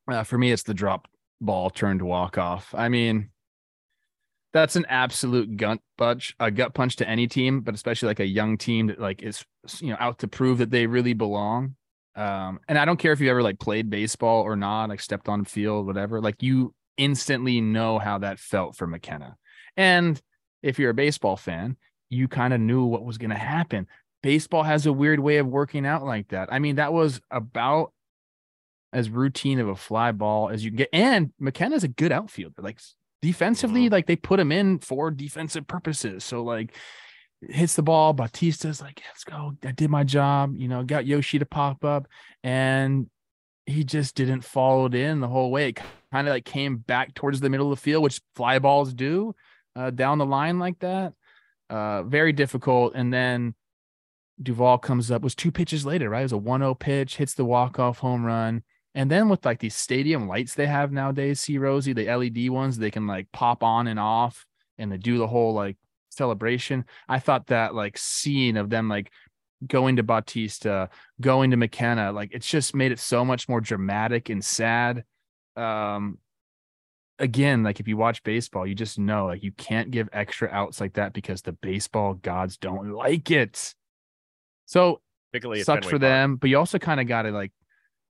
Uh, 0.08 0.24
for 0.24 0.40
me, 0.40 0.52
it's 0.52 0.64
the 0.64 0.74
drop 0.74 1.08
ball 1.40 1.70
turned 1.70 2.02
walk 2.02 2.40
off. 2.40 2.74
I 2.76 2.90
mean, 2.90 3.30
that's 4.52 4.76
an 4.76 4.88
absolute 4.90 5.58
gut 5.58 5.78
punch, 5.96 6.36
a 6.40 6.50
gut 6.50 6.74
punch 6.74 6.96
to 6.96 7.08
any 7.08 7.28
team, 7.28 7.62
but 7.62 7.76
especially 7.76 8.08
like 8.08 8.20
a 8.20 8.26
young 8.26 8.58
team 8.58 8.88
that 8.88 9.00
like 9.00 9.22
is 9.22 9.46
you 9.80 9.92
know 9.92 9.98
out 10.00 10.18
to 10.18 10.28
prove 10.28 10.58
that 10.58 10.72
they 10.72 10.88
really 10.88 11.14
belong. 11.14 11.76
Um, 12.16 12.60
and 12.68 12.80
I 12.80 12.86
don't 12.86 12.98
care 12.98 13.12
if 13.12 13.20
you 13.20 13.30
ever 13.30 13.44
like 13.44 13.60
played 13.60 13.92
baseball 13.92 14.42
or 14.42 14.56
not, 14.56 14.90
like 14.90 15.02
stepped 15.02 15.30
on 15.30 15.46
field, 15.46 15.86
whatever. 15.86 16.20
Like 16.20 16.42
you 16.42 16.74
instantly 16.98 17.62
know 17.62 18.00
how 18.00 18.18
that 18.18 18.40
felt 18.40 18.76
for 18.76 18.88
McKenna. 18.88 19.38
And 19.78 20.20
if 20.64 20.80
you're 20.80 20.90
a 20.90 20.96
baseball 20.96 21.38
fan, 21.38 21.78
you 22.14 22.28
kind 22.28 22.54
of 22.54 22.60
knew 22.62 22.84
what 22.86 23.04
was 23.06 23.18
going 23.18 23.32
to 23.32 23.36
happen. 23.36 23.88
Baseball 24.22 24.64
has 24.64 24.86
a 24.86 24.94
weird 24.94 25.20
way 25.20 25.38
of 25.38 25.48
working 25.48 25.86
out 25.86 26.06
like 26.06 26.30
that. 26.30 26.50
I 26.52 26.60
mean, 26.60 26.76
that 26.78 26.94
was 26.94 27.20
about 27.32 27.92
as 28.94 29.10
routine 29.10 29.60
of 29.60 29.68
a 29.68 29.76
fly 29.76 30.12
ball 30.12 30.50
as 30.50 30.64
you 30.64 30.72
can 30.72 30.78
get. 30.78 30.90
And 30.94 31.32
McKenna's 31.40 31.84
a 31.84 31.88
good 31.88 32.12
outfielder. 32.12 32.62
Like 32.62 32.80
defensively, 33.22 33.88
Mhm. 33.88 33.92
like 33.92 34.06
they 34.06 34.16
put 34.16 34.40
him 34.40 34.52
in 34.52 34.80
for 34.80 35.12
defensive 35.12 35.68
purposes. 35.68 36.24
So 36.24 36.44
like 36.44 36.76
hits 37.42 37.76
the 37.76 37.82
ball. 37.84 38.14
Bautista's 38.14 38.82
like, 38.82 39.02
let's 39.08 39.24
go. 39.24 39.58
I 39.66 39.72
did 39.72 39.90
my 39.90 40.04
job. 40.04 40.56
You 40.56 40.68
know, 40.68 40.84
got 40.84 41.06
Yoshi 41.06 41.40
to 41.40 41.46
pop 41.46 41.84
up, 41.84 42.08
and 42.44 43.10
he 43.66 43.84
just 43.84 44.16
didn't 44.16 44.42
follow 44.46 44.86
it 44.86 44.96
in 44.96 45.20
the 45.20 45.28
whole 45.28 45.52
way. 45.52 45.70
It 45.70 45.80
kind 46.12 46.28
of 46.28 46.34
like 46.34 46.46
came 46.46 46.78
back 46.78 47.14
towards 47.14 47.40
the 47.40 47.50
middle 47.50 47.72
of 47.72 47.78
the 47.78 47.82
field, 47.82 48.04
which 48.04 48.22
fly 48.36 48.60
balls 48.60 48.94
do 48.94 49.36
uh, 49.76 49.90
down 49.90 50.20
the 50.20 50.26
line 50.26 50.60
like 50.60 50.80
that. 50.80 51.14
Uh, 51.70 52.04
very 52.04 52.34
difficult. 52.34 52.94
And 52.96 53.14
then 53.14 53.56
Duvall 54.42 54.78
comes 54.78 55.12
up, 55.12 55.22
was 55.22 55.36
two 55.36 55.52
pitches 55.52 55.86
later, 55.86 56.10
right? 56.10 56.22
It 56.22 56.24
was 56.24 56.32
a 56.32 56.38
1 56.38 56.62
0 56.62 56.76
pitch, 56.76 57.18
hits 57.18 57.34
the 57.34 57.46
walk 57.46 57.80
off 57.80 58.00
home 58.00 58.26
run. 58.26 58.64
And 58.96 59.10
then 59.10 59.30
with 59.30 59.46
like 59.46 59.60
these 59.60 59.76
stadium 59.76 60.28
lights 60.28 60.54
they 60.54 60.68
have 60.68 60.92
nowadays, 60.92 61.40
see 61.40 61.58
Rosie, 61.58 61.94
the 61.94 62.14
LED 62.14 62.50
ones, 62.50 62.78
they 62.78 62.92
can 62.92 63.08
like 63.08 63.32
pop 63.32 63.64
on 63.64 63.88
and 63.88 64.00
off 64.00 64.46
and 64.78 64.92
they 64.92 64.98
do 64.98 65.18
the 65.18 65.28
whole 65.28 65.54
like 65.54 65.78
celebration. 66.10 66.86
I 67.10 67.20
thought 67.20 67.48
that 67.48 67.74
like 67.74 67.98
scene 67.98 68.58
of 68.58 68.70
them 68.70 68.90
like 68.90 69.12
going 69.66 69.96
to 69.96 70.04
Bautista, 70.04 70.90
going 71.22 71.52
to 71.52 71.58
McKenna, 71.58 72.12
like 72.12 72.34
it's 72.34 72.48
just 72.48 72.76
made 72.76 72.92
it 72.92 73.00
so 73.00 73.26
much 73.26 73.50
more 73.50 73.62
dramatic 73.62 74.30
and 74.30 74.44
sad. 74.44 75.04
Um, 75.56 76.20
again, 77.24 77.64
like 77.64 77.80
if 77.80 77.88
you 77.88 77.98
watch 77.98 78.22
baseball, 78.24 78.68
you 78.68 78.76
just 78.76 79.00
know 79.00 79.26
like 79.28 79.44
you 79.44 79.52
can't 79.52 79.90
give 79.90 80.10
extra 80.14 80.50
outs 80.50 80.80
like 80.80 80.94
that 80.94 81.14
because 81.14 81.42
the 81.42 81.54
baseball 81.54 82.14
gods 82.16 82.58
don't 82.58 82.92
like 82.92 83.32
it. 83.32 83.74
So 84.66 85.02
Particularly 85.32 85.64
sucks 85.64 85.88
for 85.88 85.98
them, 85.98 86.36
but 86.36 86.50
you 86.50 86.58
also 86.58 86.78
kind 86.78 87.00
of 87.00 87.08
got 87.08 87.24
to 87.24 87.32
like 87.32 87.52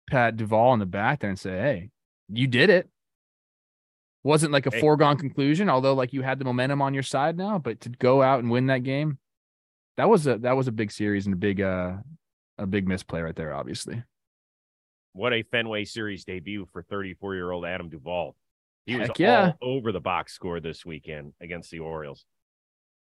pat 0.09 0.37
Duvall 0.37 0.73
in 0.73 0.79
the 0.79 0.85
back 0.85 1.19
there 1.19 1.29
and 1.29 1.39
say, 1.39 1.51
"Hey, 1.51 1.89
you 2.29 2.47
did 2.47 2.69
it." 2.69 2.89
Wasn't 4.23 4.51
like 4.51 4.65
a 4.67 4.71
Hey. 4.71 4.79
foregone 4.79 5.17
conclusion, 5.17 5.69
although 5.69 5.93
like 5.93 6.13
you 6.13 6.21
had 6.21 6.39
the 6.39 6.45
momentum 6.45 6.81
on 6.81 6.93
your 6.93 7.03
side 7.03 7.37
now, 7.37 7.57
but 7.57 7.81
to 7.81 7.89
go 7.89 8.21
out 8.21 8.39
and 8.39 8.49
win 8.51 8.67
that 8.67 8.83
game, 8.83 9.17
that 9.97 10.09
was 10.09 10.25
a 10.27 10.37
that 10.39 10.55
was 10.55 10.67
a 10.67 10.71
big 10.71 10.91
series 10.91 11.25
and 11.25 11.33
a 11.33 11.37
big 11.37 11.59
uh 11.61 11.97
a 12.57 12.65
big 12.65 12.87
misplay 12.87 13.21
right 13.21 13.35
there, 13.35 13.53
obviously. 13.53 14.03
What 15.13 15.33
a 15.33 15.43
Fenway 15.43 15.85
Series 15.85 16.23
debut 16.23 16.67
for 16.71 16.83
34 16.83 17.35
year 17.35 17.51
old 17.51 17.65
Adam 17.65 17.89
Duvall. 17.89 18.35
He 18.85 18.95
was 18.95 19.07
Heck 19.09 19.19
yeah. 19.19 19.53
all 19.61 19.77
over 19.77 19.91
the 19.91 19.99
box 19.99 20.33
score 20.33 20.59
this 20.59 20.85
weekend 20.85 21.33
against 21.39 21.71
the 21.71 21.79
Orioles. 21.79 22.25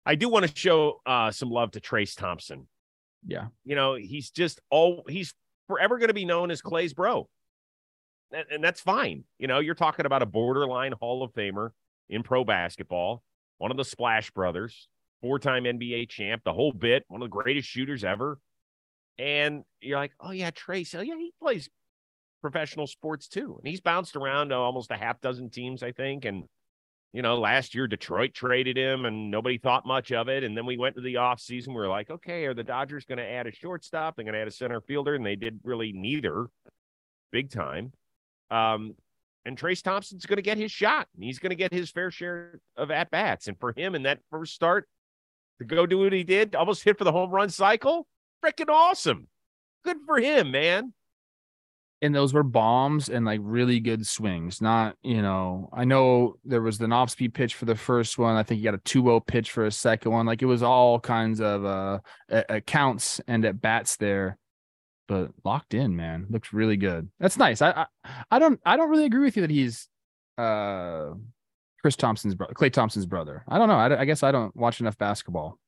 I 0.06 0.16
do 0.16 0.30
want 0.30 0.48
to 0.48 0.56
show 0.56 1.02
uh, 1.06 1.32
some 1.32 1.50
love 1.50 1.72
to 1.72 1.80
Trayce 1.80 2.16
Thompson. 2.16 2.68
Yeah. 3.26 3.48
You 3.64 3.76
know, 3.76 3.94
he's 3.96 4.32
just 4.32 4.60
all 4.70 5.04
he's 5.08 5.34
forever 5.68 6.00
going 6.00 6.08
to 6.08 6.14
be 6.14 6.26
known 6.26 6.50
as 6.50 6.62
Klay's 6.62 6.94
bro. 6.94 7.30
And, 8.34 8.46
and 8.52 8.64
that's 8.64 8.82
fine. 8.82 9.26
You 9.38 9.48
know, 9.48 9.60
you're 9.60 9.76
talking 9.76 10.06
about 10.06 10.24
a 10.24 10.26
borderline 10.26 10.94
Hall 10.94 11.22
of 11.24 11.34
Famer 11.34 11.72
in 12.10 12.24
pro 12.24 12.44
basketball, 12.44 13.22
one 13.58 13.72
of 13.72 13.78
the 13.78 13.86
Splash 13.86 14.32
Brothers, 14.32 14.88
four 15.22 15.38
time 15.38 15.66
NBA 15.66 16.10
champ, 16.10 16.42
the 16.44 16.54
whole 16.54 16.72
bit, 16.72 17.04
one 17.08 17.22
of 17.22 17.30
the 17.30 17.44
greatest 17.44 17.68
shooters 17.68 18.04
ever. 18.04 18.40
And 19.20 19.64
you're 19.82 20.00
like, 20.00 20.14
oh, 20.20 20.32
yeah, 20.32 20.50
Trayce. 20.50 20.96
Oh, 20.96 21.02
yeah, 21.02 21.16
he 21.16 21.34
plays 21.40 21.70
professional 22.42 22.88
sports 22.88 23.28
too. 23.28 23.56
And 23.58 23.68
he's 23.68 23.82
bounced 23.82 24.16
around 24.16 24.52
almost 24.52 24.92
a 24.92 24.98
half 24.98 25.22
dozen 25.22 25.50
teams, 25.50 25.84
I 25.84 25.92
think. 25.92 26.26
And, 26.26 26.44
you 27.14 27.22
know, 27.22 27.40
last 27.40 27.76
year 27.76 27.88
Detroit 27.88 28.34
traded 28.34 28.78
him 28.78 29.06
and 29.06 29.32
nobody 29.32 29.58
thought 29.58 29.86
much 29.86 30.12
of 30.12 30.28
it. 30.28 30.44
And 30.44 30.58
then 30.58 30.66
we 30.66 30.78
went 30.78 30.96
to 30.96 31.02
the 31.02 31.16
offseason. 31.16 31.70
We 31.70 31.82
are 31.82 31.88
like, 31.88 32.10
okay, 32.10 32.46
are 32.46 32.54
the 32.54 32.64
Dodgers 32.64 33.06
going 33.06 33.20
to 33.20 33.30
add 33.30 33.48
a 33.48 33.52
shortstop? 33.52 34.16
They're 34.16 34.26
going 34.26 34.34
to 34.34 34.42
add 34.42 34.48
a 34.48 34.52
center 34.52 34.82
fielder. 34.82 35.16
And 35.16 35.26
they 35.26 35.36
did 35.36 35.60
really 35.64 35.94
neither 35.94 36.48
big 37.32 37.52
time. 37.52 37.94
Um, 38.50 38.96
and 39.46 39.58
Trayce 39.58 39.82
Thompson's 39.82 40.26
going 40.26 40.38
to 40.38 40.44
get 40.44 40.58
his 40.58 40.72
shot. 40.72 41.08
And 41.16 41.24
He's 41.24 41.40
going 41.40 41.52
to 41.52 41.56
get 41.56 41.74
his 41.74 41.90
fair 41.90 42.12
share 42.12 42.60
of 42.76 42.92
at 42.92 43.12
bats. 43.12 43.48
And 43.48 43.60
for 43.60 43.74
him 43.76 43.96
in 43.96 44.04
that 44.04 44.20
first 44.30 44.54
start 44.54 44.88
to 45.60 45.66
go 45.66 45.86
do 45.86 46.00
what 46.00 46.14
he 46.14 46.24
did, 46.24 46.56
almost 46.56 46.84
hit 46.84 46.98
for 46.98 47.04
the 47.04 47.12
home 47.12 47.32
run 47.32 47.50
cycle, 47.50 48.08
freaking 48.44 48.70
awesome. 48.70 49.28
Good 49.84 49.98
for 50.06 50.20
him, 50.20 50.52
man 50.52 50.94
and 52.02 52.16
those 52.16 52.34
were 52.34 52.44
bombs 52.44 53.10
and 53.10 53.26
like 53.26 53.40
really 53.44 53.80
good 53.80 54.08
swings. 54.08 54.62
Not, 54.62 54.96
you 55.04 55.22
know, 55.22 55.70
I 55.72 55.86
know 55.86 56.36
there 56.44 56.62
was 56.62 56.78
the 56.78 56.90
off 56.90 57.12
speed 57.12 57.34
pitch 57.34 57.56
for 57.56 57.66
the 57.66 57.76
first 57.76 58.18
one. 58.18 58.36
I 58.36 58.44
think 58.44 58.60
he 58.60 58.64
got 58.64 58.74
a 58.74 58.80
2-0 58.80 59.26
pitch 59.28 59.52
for 59.52 59.66
a 59.66 59.72
second 59.72 60.12
one. 60.12 60.26
Like 60.26 60.42
it 60.42 60.48
was 60.48 60.64
all 60.64 61.00
kinds 61.00 61.40
of 61.40 61.64
uh 61.64 62.00
accounts 62.30 63.22
and 63.28 63.46
at 63.46 63.62
bats 63.62 63.98
there. 63.98 64.38
But 65.08 65.32
locked 65.44 65.74
in, 65.74 65.96
man. 65.96 66.28
Looks 66.30 66.54
really 66.54 66.78
good. 66.78 67.10
That's 67.20 67.38
nice. 67.38 67.62
I, 67.62 67.72
I 67.72 67.86
I 68.32 68.40
don't 68.40 68.60
I 68.66 68.78
don't 68.78 68.90
really 68.90 69.06
agree 69.06 69.26
with 69.26 69.36
you 69.36 69.42
that 69.42 69.52
he's 69.52 69.88
uh 70.38 71.12
Chris 71.82 71.96
Thompson's 71.96 72.36
brother, 72.36 72.54
Klay 72.54 72.72
Thompson's 72.72 73.06
brother. 73.06 73.44
I 73.48 73.58
don't 73.58 73.68
know. 73.68 73.76
I, 73.76 74.02
I 74.02 74.06
guess 74.06 74.24
I 74.24 74.32
don't 74.32 74.56
watch 74.56 74.80
enough 74.80 74.98
basketball. 74.98 75.60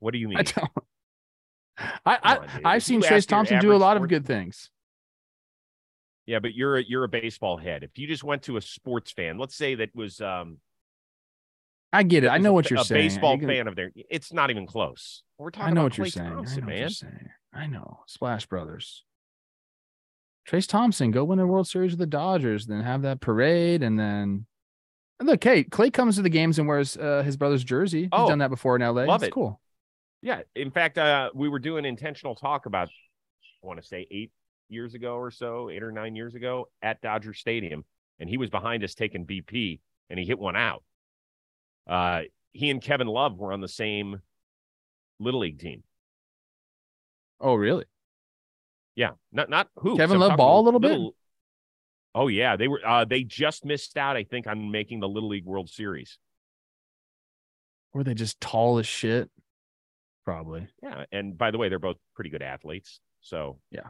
What 0.00 0.12
do 0.12 0.18
you 0.18 0.28
mean? 0.28 0.38
I 0.38 0.42
don't. 0.42 0.70
I, 1.78 2.18
I 2.22 2.38
I've 2.64 2.82
seen 2.82 3.02
Trayce 3.02 3.26
Thompson 3.26 3.60
do 3.60 3.72
a 3.72 3.76
lot 3.76 3.96
of 3.96 4.06
good 4.08 4.24
things. 4.24 4.70
Yeah, 6.26 6.40
but 6.40 6.54
you're 6.54 6.76
a, 6.78 6.82
you're 6.82 7.04
a 7.04 7.08
baseball 7.08 7.56
head. 7.56 7.84
If 7.84 7.96
you 7.98 8.06
just 8.08 8.24
went 8.24 8.42
to 8.44 8.56
a 8.56 8.60
sports 8.60 9.12
fan, 9.12 9.38
let's 9.38 9.54
say 9.54 9.76
that 9.76 9.94
was 9.94 10.20
um 10.20 10.58
I 11.92 12.02
get 12.02 12.24
it. 12.24 12.28
I 12.28 12.38
know 12.38 12.52
what 12.52 12.68
you're 12.68 12.80
a 12.80 12.84
saying. 12.84 13.08
baseball 13.08 13.38
fan 13.38 13.68
of 13.68 13.76
there. 13.76 13.92
It's 14.10 14.32
not 14.32 14.50
even 14.50 14.66
close. 14.66 15.22
We're 15.38 15.50
talking 15.50 15.68
I 15.68 15.70
know 15.70 15.82
about 15.82 15.84
what 15.84 15.98
you're 15.98 16.06
saying. 16.08 16.30
Thompson, 16.30 16.58
I 16.58 16.66
know 16.66 16.72
what 16.72 16.78
you're 16.80 16.88
saying. 16.88 17.28
I 17.54 17.66
know. 17.66 18.00
Splash 18.06 18.46
Brothers. 18.46 19.04
Trayce 20.48 20.68
Thompson, 20.68 21.10
go 21.10 21.24
win 21.24 21.38
a 21.38 21.46
World 21.46 21.66
Series 21.66 21.92
with 21.92 21.98
the 21.98 22.06
Dodgers, 22.06 22.66
then 22.66 22.80
have 22.82 23.02
that 23.02 23.20
parade, 23.20 23.82
and 23.82 23.98
then 23.98 24.46
and 25.18 25.28
look, 25.28 25.42
hey, 25.42 25.64
Klay 25.64 25.92
comes 25.92 26.16
to 26.16 26.22
the 26.22 26.28
games 26.28 26.58
and 26.58 26.68
wears 26.68 26.96
uh, 26.96 27.22
his 27.24 27.36
brother's 27.36 27.64
jersey. 27.64 28.02
He's 28.02 28.08
Oh, 28.12 28.28
done 28.28 28.38
that 28.38 28.50
before 28.50 28.76
in 28.76 28.82
LA. 28.82 29.04
love 29.04 29.22
It's 29.22 29.28
it. 29.28 29.32
cool. 29.32 29.60
Yeah. 30.22 30.42
In 30.54 30.70
fact, 30.70 30.98
uh, 30.98 31.30
we 31.34 31.48
were 31.48 31.58
doing 31.58 31.84
intentional 31.84 32.34
talk 32.34 32.66
about, 32.66 32.88
I 32.88 33.66
want 33.66 33.80
to 33.80 33.86
say 33.86 34.06
eight 34.10 34.30
years 34.68 34.94
ago 34.94 35.16
or 35.16 35.30
so, 35.30 35.70
eight 35.70 35.82
or 35.82 35.92
nine 35.92 36.16
years 36.16 36.34
ago 36.34 36.68
at 36.82 37.00
Dodger 37.00 37.34
Stadium, 37.34 37.84
and 38.18 38.28
he 38.28 38.36
was 38.36 38.50
behind 38.50 38.84
us 38.84 38.94
taking 38.94 39.26
BP, 39.26 39.80
and 40.10 40.18
he 40.18 40.24
hit 40.24 40.38
one 40.38 40.56
out. 40.56 40.82
Uh, 41.86 42.22
he 42.52 42.70
and 42.70 42.82
Kevin 42.82 43.06
Love 43.06 43.38
were 43.38 43.52
on 43.52 43.60
the 43.60 43.68
same 43.68 44.20
little 45.20 45.40
league 45.40 45.58
team. 45.58 45.82
Oh, 47.40 47.54
really? 47.54 47.84
Yeah, 48.94 49.10
not 49.30 49.50
not 49.50 49.68
who 49.76 49.96
Kevin 49.96 50.18
Love 50.18 50.38
ball 50.38 50.62
a 50.62 50.64
little 50.64 50.80
bit? 50.80 50.98
Oh 52.14 52.28
yeah, 52.28 52.56
they 52.56 52.66
were. 52.66 52.80
Uh, 52.84 53.04
they 53.04 53.24
just 53.24 53.64
missed 53.66 53.98
out, 53.98 54.16
I 54.16 54.24
think, 54.24 54.46
on 54.46 54.70
making 54.70 55.00
the 55.00 55.08
Little 55.08 55.28
League 55.28 55.44
World 55.44 55.68
Series. 55.68 56.18
Were 57.92 58.04
they 58.04 58.14
just 58.14 58.40
tall 58.40 58.78
as 58.78 58.86
shit? 58.86 59.30
Probably. 60.24 60.66
Yeah, 60.82 61.04
and 61.12 61.36
by 61.36 61.50
the 61.50 61.58
way, 61.58 61.68
they're 61.68 61.78
both 61.78 61.98
pretty 62.14 62.30
good 62.30 62.42
athletes, 62.42 63.00
so 63.20 63.58
Yeah. 63.70 63.88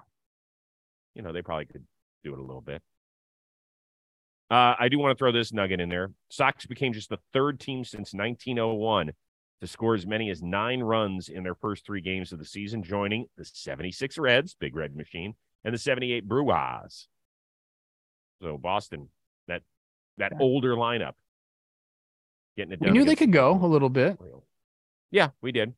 You 1.16 1.22
know 1.22 1.32
they 1.32 1.42
probably 1.42 1.64
could 1.64 1.84
do 2.22 2.34
it 2.34 2.38
a 2.38 2.42
little 2.42 2.60
bit. 2.60 2.82
Uh, 4.50 4.74
I 4.78 4.88
do 4.88 4.98
want 4.98 5.16
to 5.16 5.18
throw 5.18 5.32
this 5.32 5.52
nugget 5.52 5.80
in 5.80 5.88
there. 5.88 6.12
Sox 6.28 6.66
became 6.66 6.92
just 6.92 7.08
the 7.08 7.18
third 7.32 7.58
team 7.58 7.82
since 7.82 8.14
1901 8.14 9.10
to 9.60 9.66
score 9.66 9.94
as 9.94 10.06
many 10.06 10.30
as 10.30 10.42
nine 10.42 10.80
runs 10.80 11.28
in 11.28 11.42
their 11.42 11.54
first 11.56 11.84
three 11.84 12.02
games 12.02 12.30
of 12.30 12.38
the 12.38 12.44
season, 12.44 12.82
joining 12.82 13.26
the 13.36 13.44
76 13.44 14.18
Reds, 14.18 14.54
Big 14.54 14.76
Red 14.76 14.94
Machine, 14.94 15.34
and 15.64 15.74
the 15.74 15.78
78 15.78 16.28
Brewers. 16.28 17.08
So 18.40 18.58
Boston, 18.58 19.08
that 19.48 19.62
that 20.18 20.32
Yeah. 20.32 20.38
older 20.40 20.76
lineup, 20.76 21.14
getting 22.56 22.72
it 22.72 22.80
We 22.80 22.90
knew 22.90 23.04
they 23.04 23.16
could 23.16 23.32
go 23.32 23.52
a 23.52 23.66
little 23.66 23.88
bit. 23.88 24.20
Yeah, 25.10 25.30
we 25.40 25.50
did. 25.50 25.74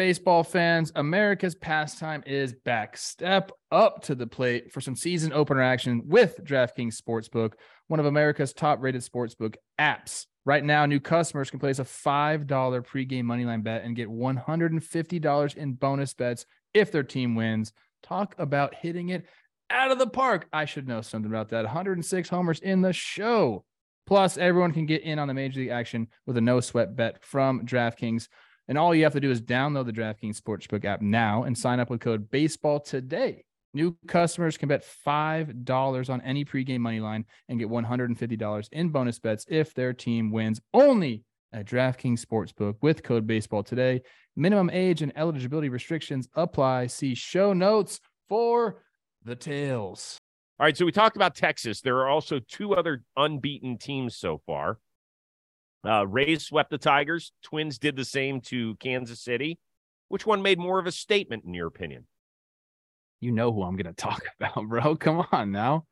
Baseball 0.00 0.44
fans, 0.44 0.92
America's 0.96 1.54
pastime 1.54 2.22
is 2.24 2.54
back. 2.54 2.96
Step 2.96 3.52
up 3.70 4.02
to 4.04 4.14
the 4.14 4.26
plate 4.26 4.72
for 4.72 4.80
some 4.80 4.96
season 4.96 5.30
opener 5.30 5.60
action 5.60 6.04
with 6.06 6.42
DraftKings 6.42 6.98
Sportsbook, 6.98 7.52
one 7.88 8.00
of 8.00 8.06
America's 8.06 8.54
top 8.54 8.80
rated 8.80 9.02
sportsbook 9.02 9.56
apps. 9.78 10.24
Right 10.46 10.64
now, 10.64 10.86
new 10.86 11.00
customers 11.00 11.50
can 11.50 11.60
place 11.60 11.80
a 11.80 11.84
$5 11.84 12.46
pregame 12.46 13.24
moneyline 13.24 13.62
bet 13.62 13.84
and 13.84 13.94
get 13.94 14.08
$150 14.08 15.56
in 15.58 15.74
bonus 15.74 16.14
bets 16.14 16.46
if 16.72 16.90
their 16.90 17.02
team 17.02 17.34
wins. 17.34 17.74
Talk 18.02 18.34
about 18.38 18.74
hitting 18.74 19.10
it 19.10 19.26
out 19.68 19.90
of 19.90 19.98
the 19.98 20.06
park. 20.06 20.48
I 20.50 20.64
should 20.64 20.88
know 20.88 21.02
something 21.02 21.30
about 21.30 21.50
that. 21.50 21.66
106 21.66 22.26
homers 22.30 22.60
in 22.60 22.80
the 22.80 22.94
show. 22.94 23.66
Plus, 24.06 24.38
everyone 24.38 24.72
can 24.72 24.86
get 24.86 25.02
in 25.02 25.18
on 25.18 25.28
the 25.28 25.34
major 25.34 25.60
league 25.60 25.68
action 25.68 26.08
with 26.24 26.38
a 26.38 26.40
no 26.40 26.60
sweat 26.60 26.96
bet 26.96 27.22
from 27.22 27.66
DraftKings. 27.66 28.28
And 28.68 28.78
all 28.78 28.94
you 28.94 29.04
have 29.04 29.14
to 29.14 29.20
do 29.20 29.30
is 29.30 29.42
download 29.42 29.86
the 29.86 29.92
DraftKings 29.92 30.40
Sportsbook 30.40 30.84
app 30.84 31.02
now 31.02 31.42
and 31.42 31.56
sign 31.56 31.80
up 31.80 31.90
with 31.90 32.00
code 32.00 32.30
BASEBALL 32.30 32.84
today. 32.84 33.44
New 33.72 33.96
customers 34.08 34.56
can 34.56 34.68
bet 34.68 34.84
$5 35.06 36.10
on 36.10 36.20
any 36.22 36.44
pregame 36.44 36.80
money 36.80 37.00
line 37.00 37.24
and 37.48 37.58
get 37.58 37.68
$150 37.68 38.68
in 38.72 38.88
bonus 38.90 39.18
bets 39.18 39.44
if 39.48 39.74
their 39.74 39.92
team 39.92 40.30
wins 40.30 40.60
only 40.74 41.24
at 41.52 41.66
DraftKings 41.66 42.24
Sportsbook 42.24 42.76
with 42.80 43.02
code 43.02 43.26
BASEBALL 43.26 43.64
today. 43.64 44.02
Minimum 44.36 44.70
age 44.70 45.02
and 45.02 45.12
eligibility 45.16 45.68
restrictions 45.68 46.28
apply. 46.34 46.86
See 46.86 47.14
show 47.14 47.52
notes 47.52 48.00
for 48.28 48.82
the 49.24 49.36
tails. 49.36 50.18
All 50.58 50.64
right, 50.64 50.76
so 50.76 50.84
we 50.84 50.92
talked 50.92 51.16
about 51.16 51.34
Texas. 51.34 51.80
There 51.80 51.98
are 51.98 52.08
also 52.08 52.38
two 52.38 52.74
other 52.74 53.02
unbeaten 53.16 53.78
teams 53.78 54.16
so 54.16 54.42
far. 54.46 54.78
Uh, 55.84 56.06
Rays 56.06 56.44
swept 56.44 56.70
the 56.70 56.78
Tigers. 56.78 57.32
Twins 57.42 57.78
did 57.78 57.96
the 57.96 58.04
same 58.04 58.40
to 58.42 58.74
Kansas 58.76 59.20
City. 59.20 59.58
Which 60.08 60.26
one 60.26 60.42
made 60.42 60.58
more 60.58 60.78
of 60.78 60.86
a 60.86 60.92
statement, 60.92 61.44
in 61.44 61.54
your 61.54 61.68
opinion? 61.68 62.06
You 63.20 63.32
know 63.32 63.52
who 63.52 63.62
I'm 63.62 63.76
going 63.76 63.86
to 63.86 63.92
talk 63.92 64.22
about, 64.40 64.68
bro. 64.68 64.96
Come 64.96 65.24
on 65.32 65.52
now. 65.52 65.86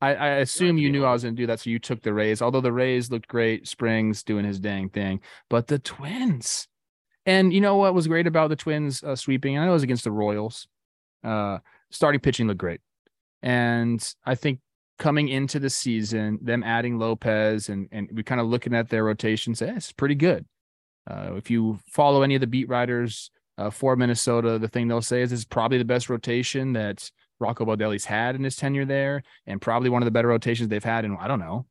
I, 0.00 0.14
I 0.14 0.28
assume 0.36 0.76
you 0.76 0.90
knew 0.90 1.04
I 1.04 1.12
was 1.12 1.22
going 1.22 1.34
to 1.34 1.42
do 1.42 1.46
that, 1.46 1.60
so 1.60 1.70
you 1.70 1.78
took 1.78 2.02
the 2.02 2.12
Rays. 2.12 2.42
Although 2.42 2.60
the 2.60 2.72
Rays 2.72 3.10
looked 3.10 3.28
great, 3.28 3.66
Springs 3.66 4.22
doing 4.22 4.44
his 4.44 4.60
dang 4.60 4.90
thing, 4.90 5.20
but 5.48 5.68
the 5.68 5.78
Twins. 5.78 6.68
And 7.24 7.52
you 7.52 7.60
know 7.60 7.76
what 7.76 7.94
was 7.94 8.06
great 8.06 8.26
about 8.26 8.50
the 8.50 8.56
Twins 8.56 9.02
uh, 9.02 9.16
sweeping? 9.16 9.58
I 9.58 9.64
know 9.64 9.70
it 9.70 9.74
was 9.74 9.82
against 9.82 10.04
the 10.04 10.12
Royals. 10.12 10.68
Uh, 11.24 11.58
starting 11.90 12.20
pitching 12.20 12.46
looked 12.46 12.60
great, 12.60 12.80
and 13.42 14.06
I 14.24 14.34
think 14.34 14.60
coming 14.98 15.28
into 15.28 15.58
the 15.58 15.70
season, 15.70 16.38
them 16.42 16.62
adding 16.62 16.98
Lopez 16.98 17.68
and 17.68 17.88
and 17.92 18.08
we 18.12 18.22
kind 18.22 18.40
of 18.40 18.46
looking 18.46 18.74
at 18.74 18.88
their 18.88 19.04
rotation, 19.04 19.54
say 19.54 19.68
"Eh, 19.68 19.74
it's 19.76 19.92
pretty 19.92 20.14
good. 20.14 20.46
Uh, 21.08 21.34
if 21.36 21.50
you 21.50 21.78
follow 21.86 22.22
any 22.22 22.34
of 22.34 22.40
the 22.40 22.46
beat 22.46 22.68
writers 22.68 23.30
uh, 23.58 23.70
for 23.70 23.94
Minnesota, 23.96 24.58
the 24.58 24.68
thing 24.68 24.88
they'll 24.88 25.00
say 25.02 25.22
is 25.22 25.32
it's 25.32 25.44
probably 25.44 25.78
the 25.78 25.84
best 25.84 26.08
rotation 26.10 26.72
that 26.72 27.10
Rocco 27.38 27.64
Baldelli's 27.64 28.04
had 28.06 28.34
in 28.34 28.42
his 28.44 28.56
tenure 28.56 28.84
there, 28.86 29.22
and 29.46 29.60
probably 29.60 29.90
one 29.90 30.02
of 30.02 30.06
the 30.06 30.10
better 30.10 30.28
rotations 30.28 30.68
they've 30.68 30.82
had 30.82 31.04
in 31.04 31.16
I 31.20 31.28
don't 31.28 31.38
know, 31.40 31.66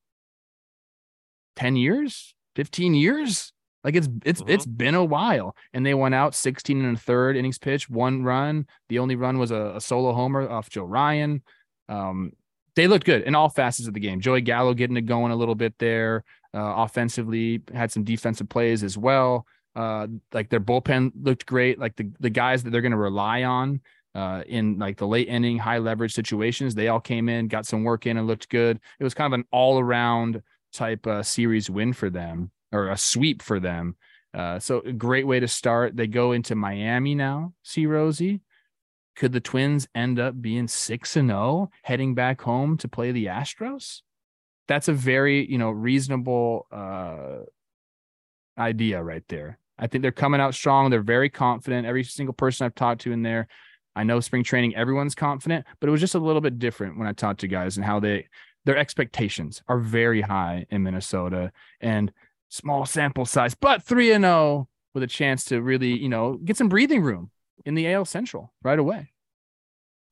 ten 1.56 1.76
years, 1.76 2.36
fifteen 2.56 2.94
years. 2.94 3.52
Like 3.84 3.96
it's 3.96 4.08
it's 4.24 4.42
Mhm. 4.42 4.50
it's 4.50 4.66
been 4.66 4.96
a 4.96 5.04
while, 5.04 5.56
and 5.74 5.86
they 5.86 5.94
went 5.94 6.16
out 6.16 6.34
sixteen 6.34 6.84
and 6.84 6.98
a 6.98 7.00
third 7.00 7.36
innings 7.38 7.60
pitch, 7.60 7.90
one 7.90 8.24
run. 8.24 8.66
The 8.90 9.00
only 9.00 9.16
run 9.16 9.38
was 9.38 9.52
a, 9.52 9.74
a 9.76 9.82
solo 9.82 10.12
homer 10.14 10.50
off 10.50 10.70
Joe 10.70 10.86
Ryan. 10.86 11.44
Um, 11.88 12.32
they 12.76 12.88
looked 12.88 13.06
good 13.06 13.24
in 13.24 13.36
all 13.36 13.50
facets 13.50 13.88
of 13.88 13.94
the 13.94 14.00
game. 14.00 14.20
Joey 14.20 14.42
Gallo 14.42 14.74
getting 14.74 14.98
it 14.98 15.06
going 15.06 15.32
a 15.32 15.36
little 15.36 15.56
bit 15.56 15.74
there, 15.80 16.24
uh, 16.54 16.74
offensively 16.78 17.62
had 17.74 17.92
some 17.92 18.04
defensive 18.04 18.50
plays 18.50 18.84
as 18.84 18.98
well. 18.98 19.46
Uh, 19.76 20.08
like 20.34 20.50
their 20.50 20.60
bullpen 20.60 21.12
looked 21.22 21.46
great. 21.46 21.80
Like 21.80 21.96
the 21.96 22.10
the 22.20 22.30
guys 22.30 22.64
that 22.64 22.70
they're 22.70 22.82
going 22.82 22.92
to 22.92 22.98
rely 22.98 23.44
on 23.44 23.82
uh, 24.14 24.44
in 24.48 24.80
like 24.80 24.98
the 24.98 25.08
late 25.08 25.28
inning, 25.28 25.58
high 25.58 25.80
leverage 25.80 26.14
situations, 26.14 26.76
they 26.76 26.88
all 26.88 27.02
came 27.02 27.28
in, 27.28 27.48
got 27.48 27.66
some 27.66 27.84
work 27.84 28.06
in, 28.06 28.18
and 28.18 28.28
looked 28.28 28.50
good. 28.50 28.80
It 29.00 29.04
was 29.04 29.14
kind 29.14 29.34
of 29.34 29.40
an 29.40 29.46
all 29.52 29.80
around 29.80 30.42
type 30.72 31.06
uh, 31.08 31.24
series 31.24 31.70
win 31.70 31.94
for 31.94 32.10
them 32.10 32.52
or 32.72 32.90
a 32.90 32.98
sweep 32.98 33.42
for 33.42 33.60
them. 33.60 33.96
Uh, 34.34 34.60
so 34.60 34.80
a 34.82 34.92
great 34.92 35.26
way 35.26 35.40
to 35.40 35.48
start. 35.48 35.96
They 35.96 36.08
go 36.08 36.34
into 36.34 36.56
Miami 36.56 37.16
now. 37.16 37.54
See 37.64 37.86
Rosie. 37.86 38.42
Could 39.16 39.32
the 39.32 39.40
Twins 39.40 39.88
end 39.96 40.20
up 40.20 40.42
being 40.42 40.68
six 40.68 41.16
and 41.16 41.30
zero, 41.30 41.40
oh, 41.40 41.70
heading 41.84 42.16
back 42.16 42.42
home 42.42 42.78
to 42.78 42.88
play 42.88 43.12
the 43.12 43.28
Astros? 43.28 44.02
That's 44.68 44.88
a 44.88 44.94
very 44.94 45.50
you 45.50 45.58
know 45.58 45.72
reasonable 45.72 46.68
uh, 46.72 47.46
idea 48.58 49.02
right 49.02 49.24
there. 49.30 49.58
I 49.78 49.88
think 49.88 50.02
they're 50.02 50.12
coming 50.12 50.42
out 50.42 50.54
strong. 50.54 50.90
They're 50.90 51.02
very 51.02 51.30
confident. 51.30 51.88
Every 51.88 52.04
single 52.04 52.34
person 52.34 52.66
I've 52.66 52.76
talked 52.76 53.02
to 53.02 53.12
in 53.12 53.24
there, 53.24 53.48
I 53.96 54.04
know 54.04 54.20
spring 54.20 54.44
training, 54.44 54.76
everyone's 54.76 55.16
confident, 55.16 55.66
but 55.80 55.88
it 55.88 55.92
was 55.92 56.02
just 56.02 56.16
a 56.16 56.20
little 56.20 56.42
bit 56.42 56.60
different 56.60 56.98
when 56.98 57.08
I 57.08 57.14
talked 57.14 57.42
to 57.42 57.48
guys 57.48 57.78
and 57.78 57.86
how 57.86 58.00
they 58.00 58.28
their 58.66 58.78
expectations 58.78 59.62
are 59.68 59.80
very 59.80 60.22
high 60.22 60.66
in 60.70 60.84
Minnesota 60.84 61.52
and 61.80 62.12
small 62.50 62.86
sample 62.86 63.26
size, 63.26 63.54
but 63.54 63.84
3 63.84 64.12
and 64.14 64.24
0 64.24 64.68
with 64.94 65.04
a 65.04 65.08
chance 65.08 65.46
to 65.46 65.62
really, 65.62 65.98
you 65.98 66.10
know, 66.10 66.40
get 66.44 66.58
some 66.58 66.70
breathing 66.70 67.02
room 67.02 67.30
in 67.66 67.76
the 67.76 67.92
AL 67.92 68.06
Central 68.06 68.54
right 68.64 68.80
away. 68.80 69.12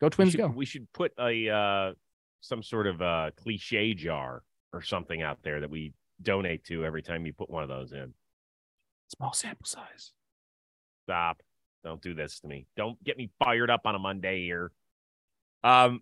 Go 0.02 0.10
Twins 0.10 0.28
we 0.28 0.32
should, 0.32 0.38
go. 0.38 0.48
We 0.48 0.66
should 0.66 0.94
put 0.94 1.14
a 1.20 1.50
uh 1.50 1.94
some 2.42 2.62
sort 2.62 2.88
of 2.88 3.02
a 3.02 3.32
cliche 3.42 3.94
jar 3.94 4.44
or 4.74 4.82
something 4.82 5.22
out 5.22 5.40
there 5.44 5.62
that 5.62 5.70
we 5.70 5.94
donate 6.22 6.64
to 6.66 6.86
every 6.86 7.02
time 7.02 7.26
you 7.26 7.34
put 7.34 7.50
one 7.50 7.64
of 7.64 7.70
those 7.70 7.94
in. 7.94 8.14
Small 9.16 9.34
sample 9.34 9.66
size. 9.66 10.12
Stop. 11.06 11.42
Don't 11.84 12.02
do 12.02 12.14
this 12.14 12.40
to 12.40 12.48
me. 12.48 12.66
Don't 12.76 13.02
get 13.04 13.18
me 13.18 13.30
fired 13.40 13.70
up 13.70 13.82
on 13.86 13.96
a 13.96 14.00
Monday 14.00 14.44
here. 14.46 14.72
Um, 15.64 16.02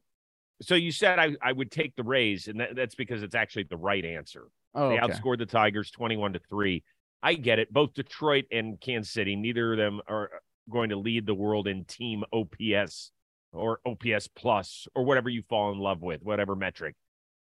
so 0.61 0.75
you 0.75 0.91
said 0.91 1.19
I, 1.19 1.35
I 1.41 1.51
would 1.51 1.71
take 1.71 1.95
the 1.95 2.03
Rays, 2.03 2.47
and 2.47 2.59
that, 2.59 2.75
that's 2.75 2.95
because 2.95 3.23
it's 3.23 3.35
actually 3.35 3.63
the 3.63 3.77
right 3.77 4.05
answer. 4.05 4.47
Oh, 4.75 4.89
they 4.89 4.99
okay. 4.99 5.13
outscored 5.13 5.39
the 5.39 5.45
Tigers 5.45 5.91
21 5.91 6.33
to 6.33 6.39
3. 6.49 6.83
I 7.23 7.33
get 7.33 7.59
it. 7.59 7.73
Both 7.73 7.93
Detroit 7.93 8.45
and 8.51 8.79
Kansas 8.79 9.11
City, 9.11 9.35
neither 9.35 9.73
of 9.73 9.77
them 9.77 10.01
are 10.07 10.29
going 10.71 10.89
to 10.89 10.97
lead 10.97 11.25
the 11.25 11.33
world 11.33 11.67
in 11.67 11.85
team 11.85 12.23
OPS 12.33 13.11
or 13.53 13.79
OPS 13.85 14.27
plus 14.27 14.87
or 14.95 15.03
whatever 15.03 15.29
you 15.29 15.43
fall 15.49 15.71
in 15.71 15.79
love 15.79 16.01
with, 16.01 16.23
whatever 16.23 16.55
metric. 16.55 16.95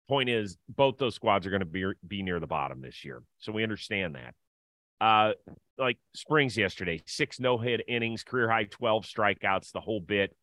Point 0.08 0.30
is, 0.30 0.56
both 0.68 0.96
those 0.98 1.14
squads 1.14 1.46
are 1.46 1.50
going 1.50 1.60
to 1.60 1.66
be, 1.66 1.84
be 2.06 2.22
near 2.22 2.40
the 2.40 2.46
bottom 2.46 2.80
this 2.80 3.04
year. 3.04 3.22
So 3.38 3.52
we 3.52 3.62
understand 3.62 4.14
that. 4.14 4.34
Uh, 5.00 5.32
like 5.78 5.98
Springs 6.14 6.56
yesterday, 6.56 7.00
six 7.06 7.38
no 7.38 7.58
hit 7.58 7.82
innings, 7.86 8.24
career 8.24 8.50
high 8.50 8.64
12 8.64 9.04
strikeouts, 9.04 9.70
the 9.72 9.80
whole 9.80 10.00
bit. 10.00 10.34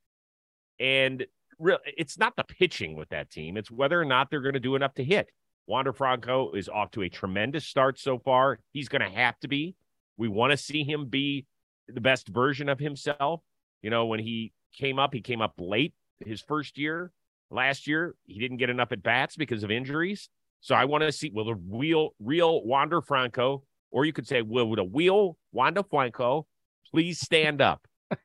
And 0.80 1.25
real, 1.60 1.80
it's 1.98 2.18
not 2.18 2.36
the 2.36 2.44
pitching 2.44 2.96
with 2.96 3.10
that 3.10 3.30
team, 3.30 3.58
it's 3.58 3.72
whether 3.72 4.00
or 4.00 4.06
not 4.06 4.30
they're 4.30 4.42
going 4.42 4.54
to 4.54 4.60
do 4.60 4.75
enough 4.75 4.94
to 4.96 5.04
hit. 5.04 5.30
Wander 5.68 5.94
Franco 5.94 6.51
is 6.51 6.70
off 6.70 6.92
to 6.92 7.01
a 7.01 7.10
tremendous 7.10 7.65
start 7.65 8.00
so 8.00 8.20
far. 8.20 8.60
He's 8.72 8.88
going 8.88 9.01
to 9.01 9.10
have 9.10 9.39
to 9.39 9.48
be. 9.48 9.75
We 10.15 10.27
want 10.27 10.51
to 10.51 10.58
see 10.58 10.84
him 10.84 11.08
be 11.08 11.48
the 11.88 12.01
best 12.01 12.27
version 12.27 12.70
of 12.70 12.80
himself. 12.80 13.42
You 13.82 13.89
know, 13.89 14.06
when 14.06 14.20
he 14.20 14.54
came 14.74 15.00
up, 15.00 15.13
he 15.13 15.22
came 15.22 15.42
up 15.42 15.54
late 15.58 15.94
his 16.25 16.42
first 16.42 16.77
year. 16.77 17.12
Last 17.51 17.88
year, 17.88 18.15
he 18.25 18.39
didn't 18.39 18.58
get 18.58 18.70
enough 18.70 18.92
at 18.92 19.04
bats 19.04 19.36
because 19.36 19.63
of 19.63 19.72
injuries. 19.72 20.30
So 20.62 20.74
I 20.74 20.86
want 20.86 21.04
to 21.04 21.12
see 21.12 21.30
will 21.30 21.46
the 21.46 21.56
real, 21.56 22.15
real 22.20 22.65
Wander 22.65 23.01
Franco 23.01 23.63
or 23.96 24.04
you 24.04 24.12
could 24.12 24.27
say, 24.27 24.42
will, 24.42 24.77
a 24.77 24.84
wheel, 24.84 25.38
Wanda 25.54 25.82
Franco, 25.82 26.46
please 26.92 27.20
stand 27.20 27.62
up. 27.62 27.88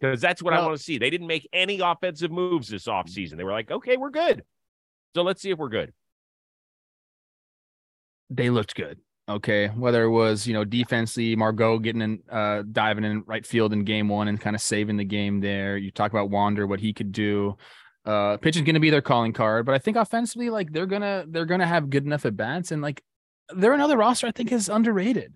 Because 0.00 0.20
that's 0.20 0.42
what 0.42 0.52
well, 0.52 0.60
I 0.60 0.66
want 0.66 0.76
to 0.76 0.82
see. 0.82 0.98
They 0.98 1.08
didn't 1.08 1.28
make 1.28 1.48
any 1.50 1.80
offensive 1.80 2.30
moves 2.30 2.68
this 2.68 2.86
offseason. 2.86 3.38
They 3.38 3.44
were 3.44 3.52
like, 3.52 3.70
okay, 3.70 3.96
we're 3.96 4.10
good. 4.10 4.42
So 5.14 5.22
let's 5.22 5.40
see 5.40 5.50
if 5.50 5.56
we're 5.56 5.70
good. 5.70 5.94
They 8.28 8.50
looked 8.50 8.74
good. 8.74 8.98
Okay. 9.28 9.68
Whether 9.68 10.04
it 10.04 10.10
was, 10.10 10.46
you 10.46 10.52
know, 10.52 10.64
defensively, 10.64 11.34
Margot 11.34 11.78
getting 11.78 12.02
in, 12.02 12.22
uh, 12.30 12.62
diving 12.70 13.04
in 13.04 13.22
right 13.26 13.46
field 13.46 13.72
in 13.72 13.84
game 13.84 14.08
one 14.08 14.28
and 14.28 14.40
kind 14.40 14.54
of 14.54 14.60
saving 14.60 14.98
the 14.98 15.04
game 15.04 15.40
there. 15.40 15.78
You 15.78 15.90
talk 15.90 16.10
about 16.10 16.30
Wander, 16.30 16.66
what 16.66 16.80
he 16.80 16.92
could 16.92 17.12
do. 17.12 17.56
Uh, 18.04 18.36
is 18.42 18.60
going 18.60 18.74
to 18.74 18.80
be 18.80 18.90
their 18.90 19.00
calling 19.00 19.32
card, 19.32 19.64
but 19.64 19.74
I 19.74 19.78
think 19.78 19.96
offensively, 19.96 20.50
like 20.50 20.70
they're 20.70 20.84
gonna 20.84 21.24
they're 21.26 21.46
gonna 21.46 21.66
have 21.66 21.88
good 21.88 22.04
enough 22.04 22.26
at 22.26 22.36
bats, 22.36 22.70
and 22.70 22.82
like 22.82 23.02
they're 23.56 23.72
another 23.72 23.96
roster 23.96 24.26
I 24.26 24.30
think 24.30 24.52
is 24.52 24.68
underrated. 24.68 25.32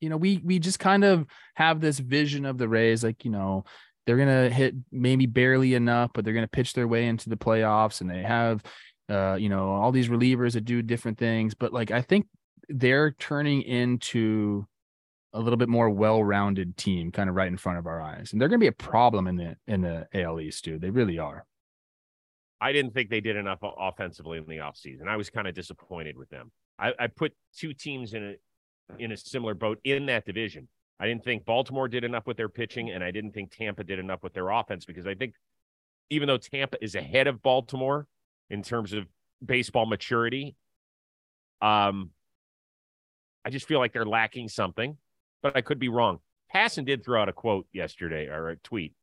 You 0.00 0.08
know, 0.08 0.16
we 0.16 0.40
we 0.44 0.58
just 0.58 0.80
kind 0.80 1.04
of 1.04 1.26
have 1.54 1.80
this 1.80 2.00
vision 2.00 2.44
of 2.44 2.58
the 2.58 2.68
Rays, 2.68 3.04
like 3.04 3.24
you 3.24 3.30
know, 3.30 3.64
they're 4.04 4.16
gonna 4.16 4.50
hit 4.50 4.74
maybe 4.90 5.26
barely 5.26 5.74
enough, 5.74 6.10
but 6.12 6.24
they're 6.24 6.34
gonna 6.34 6.48
pitch 6.48 6.72
their 6.72 6.88
way 6.88 7.06
into 7.06 7.28
the 7.28 7.36
playoffs, 7.36 8.00
and 8.00 8.10
they 8.10 8.22
have, 8.22 8.64
uh, 9.08 9.36
you 9.38 9.48
know, 9.48 9.70
all 9.70 9.92
these 9.92 10.08
relievers 10.08 10.54
that 10.54 10.64
do 10.64 10.82
different 10.82 11.18
things. 11.18 11.54
But 11.54 11.72
like, 11.72 11.92
I 11.92 12.02
think 12.02 12.26
they're 12.68 13.12
turning 13.12 13.62
into 13.62 14.66
a 15.32 15.40
little 15.40 15.56
bit 15.56 15.68
more 15.68 15.90
well-rounded 15.90 16.76
team, 16.76 17.12
kind 17.12 17.28
of 17.28 17.36
right 17.36 17.48
in 17.48 17.56
front 17.56 17.78
of 17.78 17.86
our 17.86 18.00
eyes, 18.00 18.32
and 18.32 18.40
they're 18.40 18.48
gonna 18.48 18.58
be 18.58 18.66
a 18.66 18.72
problem 18.72 19.26
in 19.26 19.36
the 19.36 19.56
in 19.66 19.82
the 19.82 20.06
AL 20.14 20.40
East, 20.40 20.64
dude. 20.64 20.80
They 20.80 20.90
really 20.90 21.18
are. 21.18 21.46
I 22.60 22.72
didn't 22.72 22.92
think 22.92 23.10
they 23.10 23.20
did 23.20 23.36
enough 23.36 23.60
offensively 23.62 24.38
in 24.38 24.44
the 24.46 24.56
offseason. 24.56 25.06
I 25.06 25.16
was 25.16 25.30
kind 25.30 25.46
of 25.46 25.54
disappointed 25.54 26.16
with 26.16 26.28
them. 26.28 26.50
I, 26.78 26.92
I 26.98 27.06
put 27.06 27.32
two 27.56 27.72
teams 27.72 28.14
in 28.14 28.24
a 28.24 28.34
in 28.98 29.12
a 29.12 29.16
similar 29.16 29.54
boat 29.54 29.78
in 29.84 30.06
that 30.06 30.24
division. 30.24 30.68
I 31.00 31.06
didn't 31.06 31.24
think 31.24 31.44
Baltimore 31.44 31.88
did 31.88 32.04
enough 32.04 32.26
with 32.26 32.36
their 32.36 32.48
pitching, 32.48 32.90
and 32.90 33.04
I 33.04 33.10
didn't 33.10 33.32
think 33.32 33.54
Tampa 33.54 33.84
did 33.84 33.98
enough 33.98 34.22
with 34.22 34.32
their 34.32 34.48
offense 34.48 34.84
because 34.84 35.06
I 35.06 35.14
think 35.14 35.34
even 36.10 36.26
though 36.26 36.38
Tampa 36.38 36.82
is 36.82 36.94
ahead 36.94 37.26
of 37.26 37.42
Baltimore 37.42 38.06
in 38.50 38.62
terms 38.62 38.92
of 38.92 39.06
baseball 39.44 39.86
maturity, 39.86 40.56
um, 41.60 42.10
I 43.44 43.50
just 43.50 43.66
feel 43.66 43.78
like 43.78 43.92
they're 43.92 44.04
lacking 44.06 44.48
something, 44.48 44.96
but 45.42 45.56
I 45.56 45.60
could 45.60 45.78
be 45.78 45.88
wrong. 45.88 46.18
Passan 46.54 46.84
did 46.84 47.04
throw 47.04 47.22
out 47.22 47.28
a 47.28 47.32
quote 47.32 47.66
yesterday 47.72 48.26
or 48.26 48.50
a 48.50 48.56
tweet. 48.56 48.94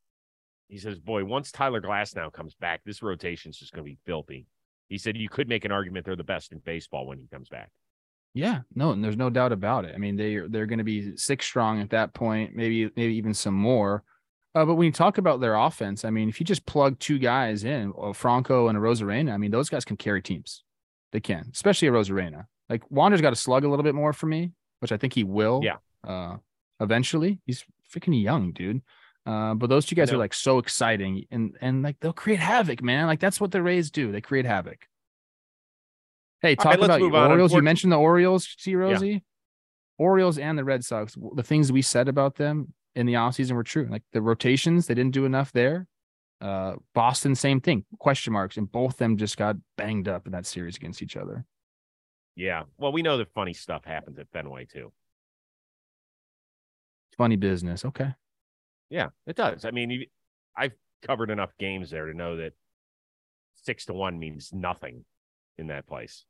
He 0.68 0.78
says, 0.78 1.00
Boy, 1.00 1.24
once 1.24 1.52
Tyler 1.52 1.82
Glasnow 1.82 2.32
comes 2.34 2.56
back, 2.56 2.82
this 2.84 3.04
rotation 3.04 3.52
is 3.52 3.58
just 3.58 3.72
going 3.72 3.86
to 3.86 3.90
be 3.90 4.00
filthy. 4.06 4.48
He 4.90 4.98
said 4.98 5.18
you 5.18 5.30
could 5.30 5.48
make 5.48 5.66
an 5.66 5.72
argument 5.72 6.06
they're 6.06 6.16
the 6.16 6.24
best 6.24 6.52
in 6.52 6.60
baseball 6.60 7.08
when 7.08 7.20
he 7.20 7.28
comes 7.28 7.50
back. 7.50 7.70
Yeah, 8.34 8.62
no, 8.76 8.92
and 8.92 9.04
there's 9.04 9.18
no 9.18 9.30
doubt 9.30 9.54
about 9.54 9.86
it. 9.86 9.94
I 9.96 9.98
mean, 9.98 10.18
they 10.18 10.42
they're 10.50 10.66
going 10.66 10.80
to 10.80 10.84
be 10.84 11.16
six 11.16 11.46
strong 11.46 11.80
at 11.80 11.92
that 11.92 12.14
point, 12.14 12.54
maybe 12.54 12.90
maybe 12.96 13.16
even 13.16 13.34
some 13.34 13.54
more. 13.54 14.04
Uh, 14.54 14.66
but 14.66 14.76
when 14.76 14.86
you 14.86 14.92
talk 14.92 15.18
about 15.18 15.40
their 15.40 15.56
offense, 15.56 16.06
I 16.06 16.10
mean, 16.10 16.30
if 16.30 16.40
you 16.40 16.46
just 16.46 16.66
plug 16.66 17.00
two 17.00 17.18
guys 17.18 17.64
in, 17.64 17.94
Franco 18.14 18.68
and 18.68 18.78
a 18.78 18.82
Arozarena, 18.82 19.34
I 19.34 19.38
mean, 19.38 19.52
those 19.52 19.70
guys 19.70 19.86
can 19.86 19.98
carry 19.98 20.22
teams. 20.22 20.64
They 21.12 21.20
can, 21.20 21.50
especially 21.54 21.88
a 21.88 21.92
Arozarena. 21.92 22.46
Like 22.70 22.90
Wander's 22.90 23.22
got 23.22 23.32
to 23.32 23.36
slug 23.36 23.64
a 23.64 23.70
little 23.70 23.84
bit 23.84 23.96
more 23.96 24.14
for 24.14 24.26
me, 24.26 24.52
which 24.80 24.92
I 24.92 24.98
think 24.98 25.14
he 25.14 25.24
will. 25.24 25.62
Yeah. 25.64 25.78
Uh, 26.06 26.38
eventually, 26.80 27.40
he's 27.46 27.64
freaking 27.92 28.22
young, 28.22 28.52
dude. 28.52 28.82
Uh, 29.26 29.56
but 29.56 29.70
those 29.70 29.86
two 29.86 29.96
guys 29.96 30.14
are 30.14 30.18
like 30.18 30.36
so 30.36 30.60
exciting 30.60 31.26
and 31.32 31.58
and 31.60 31.82
like 31.82 32.00
they'll 32.00 32.14
create 32.14 32.40
havoc, 32.40 32.84
man. 32.84 33.08
Like 33.08 33.20
that's 33.20 33.42
what 33.42 33.52
the 33.52 33.62
Rays 33.62 33.90
do. 33.90 34.12
They 34.12 34.22
create 34.22 34.46
havoc. 34.46 34.88
Hey, 36.42 36.56
talk 36.56 36.78
right, 36.78 36.80
about 36.80 37.02
Orioles. 37.02 37.54
You 37.54 37.62
mentioned 37.64 37.92
the 37.92 37.98
Orioles, 37.98 38.48
see 38.60 38.76
Rosie. 38.76 39.10
Yeah. 39.10 39.20
Orioles 39.98 40.38
and 40.38 40.58
the 40.60 40.64
Red 40.64 40.84
Sox. 40.84 41.18
The 41.36 41.42
things 41.42 41.72
we 41.72 41.82
said 41.82 42.08
about 42.08 42.36
them 42.36 42.74
in 42.96 43.06
the 43.06 43.14
offseason 43.14 43.54
were 43.54 43.64
true. 43.64 43.88
Like 43.90 44.04
the 44.12 44.22
rotations, 44.22 44.86
they 44.86 44.94
didn't 44.94 45.14
do 45.14 45.26
enough 45.26 45.52
there. 45.54 45.88
Uh, 46.42 46.74
Boston, 46.94 47.34
same 47.34 47.62
thing. 47.62 47.86
Question 47.98 48.34
marks, 48.34 48.58
and 48.58 48.72
both 48.72 48.98
them 48.98 49.18
just 49.18 49.38
got 49.38 49.56
banged 49.78 50.08
up 50.08 50.28
in 50.28 50.34
that 50.34 50.46
series 50.46 50.76
against 50.76 51.02
each 51.02 51.18
other. 51.18 51.46
Yeah. 52.36 52.64
Well, 52.78 52.92
we 52.92 53.02
know 53.02 53.18
that 53.18 53.34
funny 53.34 53.54
stuff 53.54 53.86
happens 53.86 54.20
at 54.20 54.28
Fenway 54.32 54.66
too. 54.66 54.92
Funny 57.18 57.38
business. 57.38 57.86
Okay. 57.86 58.14
Yeah, 58.90 59.10
it 59.26 59.36
does. 59.36 59.66
I 59.66 59.72
mean, 59.72 60.06
I've 60.56 60.74
covered 61.06 61.30
enough 61.30 61.52
games 61.58 61.90
there 61.90 62.06
to 62.06 62.14
know 62.14 62.38
that 62.38 62.54
six 63.56 63.86
to 63.86 63.94
one 63.94 64.20
means 64.20 64.52
nothing 64.54 65.06
in 65.58 65.68
that 65.68 65.88
place. 65.88 66.26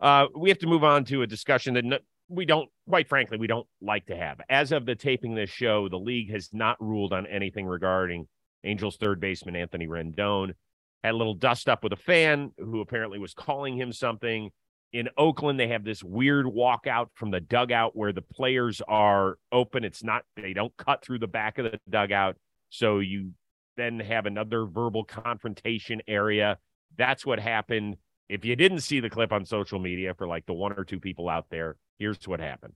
Uh, 0.00 0.26
we 0.36 0.48
have 0.48 0.58
to 0.58 0.66
move 0.66 0.82
on 0.82 1.04
to 1.04 1.22
a 1.22 1.26
discussion 1.26 1.74
that 1.74 1.84
no, 1.84 1.98
we 2.28 2.44
don't, 2.44 2.68
quite 2.88 3.08
frankly, 3.08 3.38
we 3.38 3.46
don't 3.46 3.66
like 3.80 4.06
to 4.06 4.16
have. 4.16 4.40
As 4.48 4.72
of 4.72 4.86
the 4.86 4.94
taping 4.94 5.34
this 5.34 5.50
show, 5.50 5.88
the 5.88 5.98
league 5.98 6.30
has 6.30 6.48
not 6.52 6.76
ruled 6.80 7.12
on 7.12 7.26
anything 7.26 7.66
regarding 7.66 8.26
Angels 8.64 8.96
third 8.96 9.20
baseman 9.20 9.56
Anthony 9.56 9.86
Rendon. 9.86 10.54
Had 11.02 11.14
a 11.14 11.16
little 11.16 11.34
dust 11.34 11.68
up 11.68 11.82
with 11.82 11.92
a 11.92 11.96
fan 11.96 12.52
who 12.58 12.80
apparently 12.80 13.18
was 13.18 13.32
calling 13.32 13.76
him 13.76 13.92
something 13.92 14.50
in 14.92 15.08
Oakland, 15.16 15.60
they 15.60 15.68
have 15.68 15.84
this 15.84 16.02
weird 16.02 16.46
walkout 16.46 17.08
from 17.14 17.30
the 17.30 17.40
dugout 17.40 17.96
where 17.96 18.12
the 18.12 18.22
players 18.22 18.82
are 18.88 19.38
open. 19.52 19.84
It's 19.84 20.02
not, 20.02 20.24
they 20.36 20.52
don't 20.52 20.76
cut 20.76 21.04
through 21.04 21.20
the 21.20 21.28
back 21.28 21.58
of 21.58 21.70
the 21.70 21.78
dugout. 21.88 22.36
So 22.70 22.98
you 22.98 23.32
then 23.76 24.00
have 24.00 24.26
another 24.26 24.66
verbal 24.66 25.04
confrontation 25.04 26.02
area. 26.08 26.58
That's 26.96 27.24
what 27.24 27.38
happened. 27.38 27.96
If 28.28 28.44
you 28.44 28.56
didn't 28.56 28.80
see 28.80 29.00
the 29.00 29.10
clip 29.10 29.32
on 29.32 29.44
social 29.44 29.78
media 29.78 30.14
for 30.14 30.26
like 30.26 30.46
the 30.46 30.54
one 30.54 30.72
or 30.72 30.84
two 30.84 31.00
people 31.00 31.28
out 31.28 31.46
there, 31.50 31.76
here's 31.98 32.26
what 32.26 32.40
happened. 32.40 32.74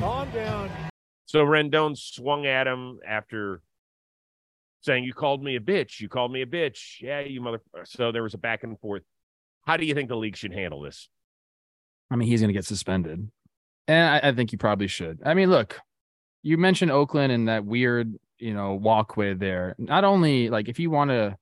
Calm 0.00 0.30
down. 0.32 0.83
So 1.34 1.44
Rendon 1.44 1.98
swung 1.98 2.46
at 2.46 2.68
him 2.68 3.00
after 3.04 3.60
saying, 4.82 5.02
You 5.02 5.12
called 5.12 5.42
me 5.42 5.56
a 5.56 5.60
bitch. 5.60 5.98
You 5.98 6.08
called 6.08 6.30
me 6.30 6.42
a 6.42 6.46
bitch. 6.46 7.00
Yeah, 7.00 7.22
you 7.22 7.40
mother. 7.40 7.60
So 7.82 8.12
there 8.12 8.22
was 8.22 8.34
a 8.34 8.38
back 8.38 8.62
and 8.62 8.78
forth. 8.78 9.02
How 9.66 9.76
do 9.76 9.84
you 9.84 9.94
think 9.94 10.08
the 10.08 10.16
league 10.16 10.36
should 10.36 10.52
handle 10.52 10.80
this? 10.80 11.08
I 12.08 12.14
mean, 12.14 12.28
he's 12.28 12.40
going 12.40 12.50
to 12.50 12.54
get 12.54 12.64
suspended. 12.64 13.28
And 13.88 14.08
I, 14.08 14.28
I 14.28 14.32
think 14.32 14.52
he 14.52 14.56
probably 14.56 14.86
should. 14.86 15.22
I 15.26 15.34
mean, 15.34 15.50
look, 15.50 15.80
you 16.44 16.56
mentioned 16.56 16.92
Oakland 16.92 17.32
and 17.32 17.48
that 17.48 17.64
weird, 17.64 18.14
you 18.38 18.54
know, 18.54 18.74
walkway 18.74 19.34
there. 19.34 19.74
Not 19.76 20.04
only 20.04 20.50
like 20.50 20.68
if 20.68 20.78
you 20.78 20.92
want 20.92 21.10
to 21.10 21.36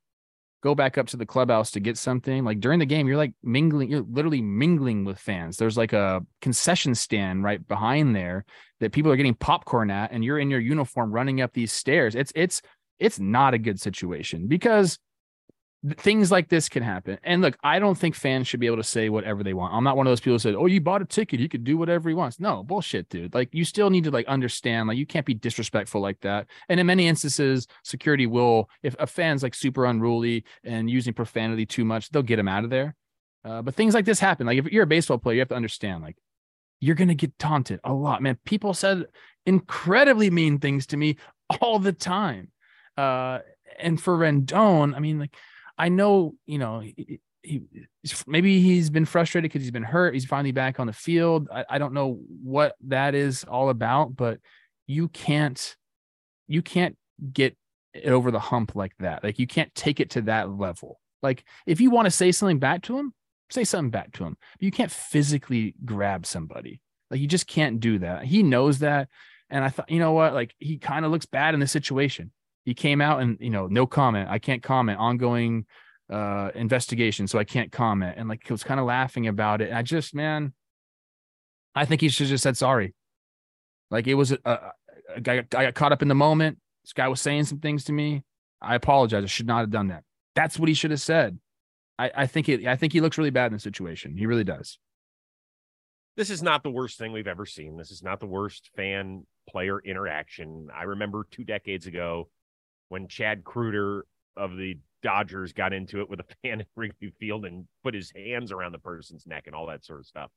go 0.62 0.74
back 0.74 0.96
up 0.96 1.08
to 1.08 1.16
the 1.16 1.26
clubhouse 1.26 1.72
to 1.72 1.80
get 1.80 1.98
something, 1.98 2.44
like 2.44 2.60
during 2.60 2.78
the 2.78 2.86
game, 2.86 3.08
you're 3.08 3.16
like 3.16 3.34
mingling, 3.42 3.90
you're 3.90 4.06
literally 4.08 4.40
mingling 4.40 5.04
with 5.04 5.18
fans. 5.18 5.56
There's 5.56 5.76
like 5.76 5.92
a 5.92 6.24
concession 6.40 6.94
stand 6.94 7.42
right 7.42 7.66
behind 7.66 8.14
there 8.14 8.44
that 8.80 8.92
people 8.92 9.10
are 9.10 9.16
getting 9.16 9.34
popcorn 9.34 9.90
at, 9.90 10.12
and 10.12 10.24
you're 10.24 10.38
in 10.38 10.50
your 10.50 10.60
uniform 10.60 11.12
running 11.12 11.40
up 11.40 11.52
these 11.52 11.72
stairs. 11.72 12.14
It's 12.14 12.32
it's 12.34 12.62
it's 12.98 13.18
not 13.18 13.54
a 13.54 13.58
good 13.58 13.80
situation 13.80 14.46
because 14.46 14.98
things 15.96 16.30
like 16.30 16.48
this 16.48 16.68
can 16.68 16.82
happen. 16.82 17.18
And 17.24 17.42
look, 17.42 17.56
I 17.62 17.78
don't 17.78 17.96
think 17.98 18.14
fans 18.14 18.46
should 18.46 18.60
be 18.60 18.66
able 18.66 18.76
to 18.76 18.84
say 18.84 19.08
whatever 19.08 19.42
they 19.42 19.52
want. 19.52 19.74
I'm 19.74 19.82
not 19.82 19.96
one 19.96 20.06
of 20.06 20.10
those 20.10 20.20
people 20.20 20.34
who 20.34 20.38
said, 20.38 20.54
"Oh, 20.54 20.66
you 20.66 20.80
bought 20.80 21.02
a 21.02 21.04
ticket, 21.04 21.40
you 21.40 21.48
could 21.48 21.64
do 21.64 21.76
whatever 21.76 22.08
he 22.08 22.14
wants." 22.14 22.38
No, 22.38 22.62
bullshit, 22.62 23.08
dude. 23.08 23.34
Like 23.34 23.48
you 23.52 23.64
still 23.64 23.90
need 23.90 24.04
to 24.04 24.10
like 24.10 24.26
understand 24.26 24.88
like 24.88 24.96
you 24.96 25.06
can't 25.06 25.26
be 25.26 25.34
disrespectful 25.34 26.00
like 26.00 26.20
that. 26.20 26.46
And 26.68 26.78
in 26.78 26.86
many 26.86 27.08
instances, 27.08 27.66
security 27.82 28.26
will 28.26 28.70
if 28.82 28.94
a 28.98 29.06
fan's 29.06 29.42
like 29.42 29.54
super 29.54 29.84
unruly 29.86 30.44
and 30.62 30.88
using 30.88 31.14
profanity 31.14 31.66
too 31.66 31.84
much, 31.84 32.10
they'll 32.10 32.22
get 32.22 32.38
him 32.38 32.48
out 32.48 32.64
of 32.64 32.70
there. 32.70 32.94
Uh, 33.44 33.60
but 33.62 33.74
things 33.74 33.94
like 33.94 34.04
this 34.04 34.20
happen. 34.20 34.46
Like 34.46 34.58
if 34.58 34.66
you're 34.66 34.84
a 34.84 34.86
baseball 34.86 35.18
player, 35.18 35.34
you 35.34 35.40
have 35.40 35.48
to 35.48 35.56
understand 35.56 36.02
like 36.02 36.16
you're 36.80 36.94
going 36.96 37.08
to 37.08 37.14
get 37.14 37.38
taunted 37.38 37.80
a 37.84 37.92
lot, 37.92 38.22
man. 38.22 38.38
People 38.44 38.74
said 38.74 39.06
incredibly 39.46 40.30
mean 40.30 40.58
things 40.58 40.86
to 40.88 40.96
me 40.96 41.16
all 41.60 41.78
the 41.78 41.92
time. 41.92 42.50
Uh, 42.96 43.40
and 43.78 44.00
for 44.00 44.16
Rendon, 44.16 44.94
I 44.94 44.98
mean, 45.00 45.18
like 45.18 45.34
I 45.82 45.88
know, 45.88 46.36
you 46.46 46.58
know, 46.58 46.78
he, 46.78 47.18
he 47.42 47.62
maybe 48.28 48.62
he's 48.62 48.88
been 48.88 49.04
frustrated 49.04 49.50
because 49.50 49.62
he's 49.62 49.72
been 49.72 49.82
hurt. 49.82 50.14
He's 50.14 50.24
finally 50.24 50.52
back 50.52 50.78
on 50.78 50.86
the 50.86 50.92
field. 50.92 51.48
I, 51.52 51.64
I 51.70 51.78
don't 51.78 51.92
know 51.92 52.20
what 52.40 52.76
that 52.86 53.16
is 53.16 53.42
all 53.42 53.68
about, 53.68 54.14
but 54.14 54.38
you 54.86 55.08
can't, 55.08 55.76
you 56.46 56.62
can't 56.62 56.96
get 57.32 57.56
over 58.04 58.30
the 58.30 58.38
hump 58.38 58.76
like 58.76 58.92
that. 59.00 59.24
Like 59.24 59.40
you 59.40 59.48
can't 59.48 59.74
take 59.74 59.98
it 59.98 60.10
to 60.10 60.22
that 60.22 60.50
level. 60.50 61.00
Like 61.20 61.42
if 61.66 61.80
you 61.80 61.90
want 61.90 62.06
to 62.06 62.12
say 62.12 62.30
something 62.30 62.60
back 62.60 62.82
to 62.82 62.96
him, 62.96 63.12
say 63.50 63.64
something 63.64 63.90
back 63.90 64.12
to 64.12 64.24
him. 64.24 64.36
But 64.60 64.62
you 64.62 64.70
can't 64.70 64.92
physically 64.92 65.74
grab 65.84 66.26
somebody. 66.26 66.80
Like 67.10 67.18
you 67.18 67.26
just 67.26 67.48
can't 67.48 67.80
do 67.80 67.98
that. 67.98 68.22
He 68.24 68.44
knows 68.44 68.78
that. 68.78 69.08
And 69.50 69.64
I 69.64 69.68
thought, 69.68 69.90
you 69.90 69.98
know 69.98 70.12
what? 70.12 70.32
Like 70.32 70.54
he 70.60 70.78
kind 70.78 71.04
of 71.04 71.10
looks 71.10 71.26
bad 71.26 71.54
in 71.54 71.60
this 71.60 71.72
situation 71.72 72.30
he 72.64 72.74
came 72.74 73.00
out 73.00 73.20
and 73.20 73.38
you 73.40 73.50
know 73.50 73.66
no 73.66 73.86
comment. 73.86 74.28
I 74.30 74.38
can't 74.38 74.62
comment. 74.62 74.98
Ongoing 74.98 75.66
uh 76.10 76.50
investigation 76.54 77.26
so 77.26 77.38
i 77.38 77.44
can't 77.44 77.72
comment. 77.72 78.14
And 78.18 78.28
like 78.28 78.42
he 78.44 78.52
was 78.52 78.64
kind 78.64 78.80
of 78.80 78.86
laughing 78.86 79.28
about 79.28 79.60
it. 79.60 79.68
And 79.68 79.78
i 79.78 79.82
just 79.82 80.14
man 80.14 80.52
i 81.74 81.84
think 81.84 82.00
he 82.00 82.08
should 82.08 82.26
just 82.26 82.42
said 82.42 82.56
sorry. 82.56 82.94
Like 83.90 84.06
it 84.06 84.14
was 84.14 84.32
a, 84.32 84.38
a, 84.44 84.58
a 85.16 85.20
guy 85.20 85.38
i 85.38 85.64
got 85.64 85.74
caught 85.74 85.92
up 85.92 86.02
in 86.02 86.08
the 86.08 86.14
moment. 86.14 86.58
This 86.84 86.92
guy 86.92 87.08
was 87.08 87.20
saying 87.20 87.44
some 87.44 87.58
things 87.58 87.84
to 87.84 87.92
me. 87.92 88.24
I 88.60 88.74
apologize. 88.74 89.22
I 89.22 89.26
should 89.26 89.46
not 89.46 89.60
have 89.60 89.70
done 89.70 89.88
that. 89.88 90.02
That's 90.34 90.58
what 90.58 90.68
he 90.68 90.74
should 90.74 90.90
have 90.90 91.00
said. 91.00 91.38
I 91.98 92.10
i 92.14 92.26
think 92.26 92.48
it 92.48 92.66
i 92.66 92.76
think 92.76 92.92
he 92.92 93.00
looks 93.00 93.18
really 93.18 93.30
bad 93.30 93.46
in 93.46 93.54
the 93.54 93.60
situation. 93.60 94.16
He 94.16 94.26
really 94.26 94.44
does. 94.44 94.78
This 96.16 96.28
is 96.28 96.42
not 96.42 96.62
the 96.62 96.70
worst 96.70 96.98
thing 96.98 97.12
we've 97.12 97.26
ever 97.26 97.46
seen. 97.46 97.76
This 97.78 97.90
is 97.90 98.02
not 98.02 98.20
the 98.20 98.26
worst 98.26 98.70
fan 98.76 99.26
player 99.48 99.80
interaction. 99.80 100.68
I 100.74 100.82
remember 100.82 101.26
two 101.30 101.44
decades 101.44 101.86
ago, 101.86 102.28
when 102.92 103.08
Chad 103.08 103.42
Kreuter 103.42 104.02
of 104.36 104.54
the 104.58 104.78
Dodgers 105.02 105.54
got 105.54 105.72
into 105.72 106.02
it 106.02 106.10
with 106.10 106.20
a 106.20 106.24
fan 106.42 106.60
at 106.60 106.66
Wrigley 106.76 107.14
Field 107.18 107.46
and 107.46 107.66
put 107.82 107.94
his 107.94 108.12
hands 108.14 108.52
around 108.52 108.72
the 108.72 108.78
person's 108.78 109.26
neck 109.26 109.44
and 109.46 109.56
all 109.56 109.68
that 109.68 109.82
sort 109.82 110.00
of 110.00 110.06
stuff. 110.06 110.30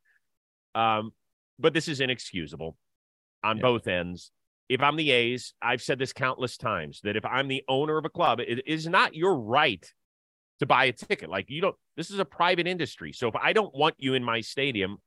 Um, 0.74 1.12
but 1.60 1.74
this 1.74 1.90
is 1.90 2.00
inexcusable 2.00 2.78
on 3.44 3.58
yeah. 3.58 3.62
both 3.62 3.88
ends. 3.88 4.32
If 4.70 4.82
I'm 4.82 4.96
the 4.96 5.12
A's, 5.12 5.54
I've 5.62 5.82
said 5.82 6.00
this 6.00 6.14
countless 6.14 6.56
times 6.56 7.02
that 7.04 7.18
if 7.18 7.26
I'm 7.26 7.50
the 7.50 7.64
owner 7.68 7.98
of 7.98 8.06
a 8.06 8.10
club, 8.10 8.40
it 8.40 8.66
is 8.66 8.88
not 8.88 9.16
your 9.16 9.36
right 9.36 9.86
to 10.60 10.66
buy 10.66 10.86
a 10.86 10.94
ticket. 10.94 11.30
Like 11.30 11.50
you 11.50 11.60
don't, 11.60 11.76
this 11.98 12.10
is 12.10 12.20
a 12.20 12.26
private 12.26 12.68
industry. 12.68 13.12
So 13.12 13.28
if 13.28 13.36
I 13.36 13.52
don't 13.52 13.76
want 13.76 13.96
you 13.98 14.14
in 14.14 14.24
my 14.24 14.40
stadium, 14.40 14.98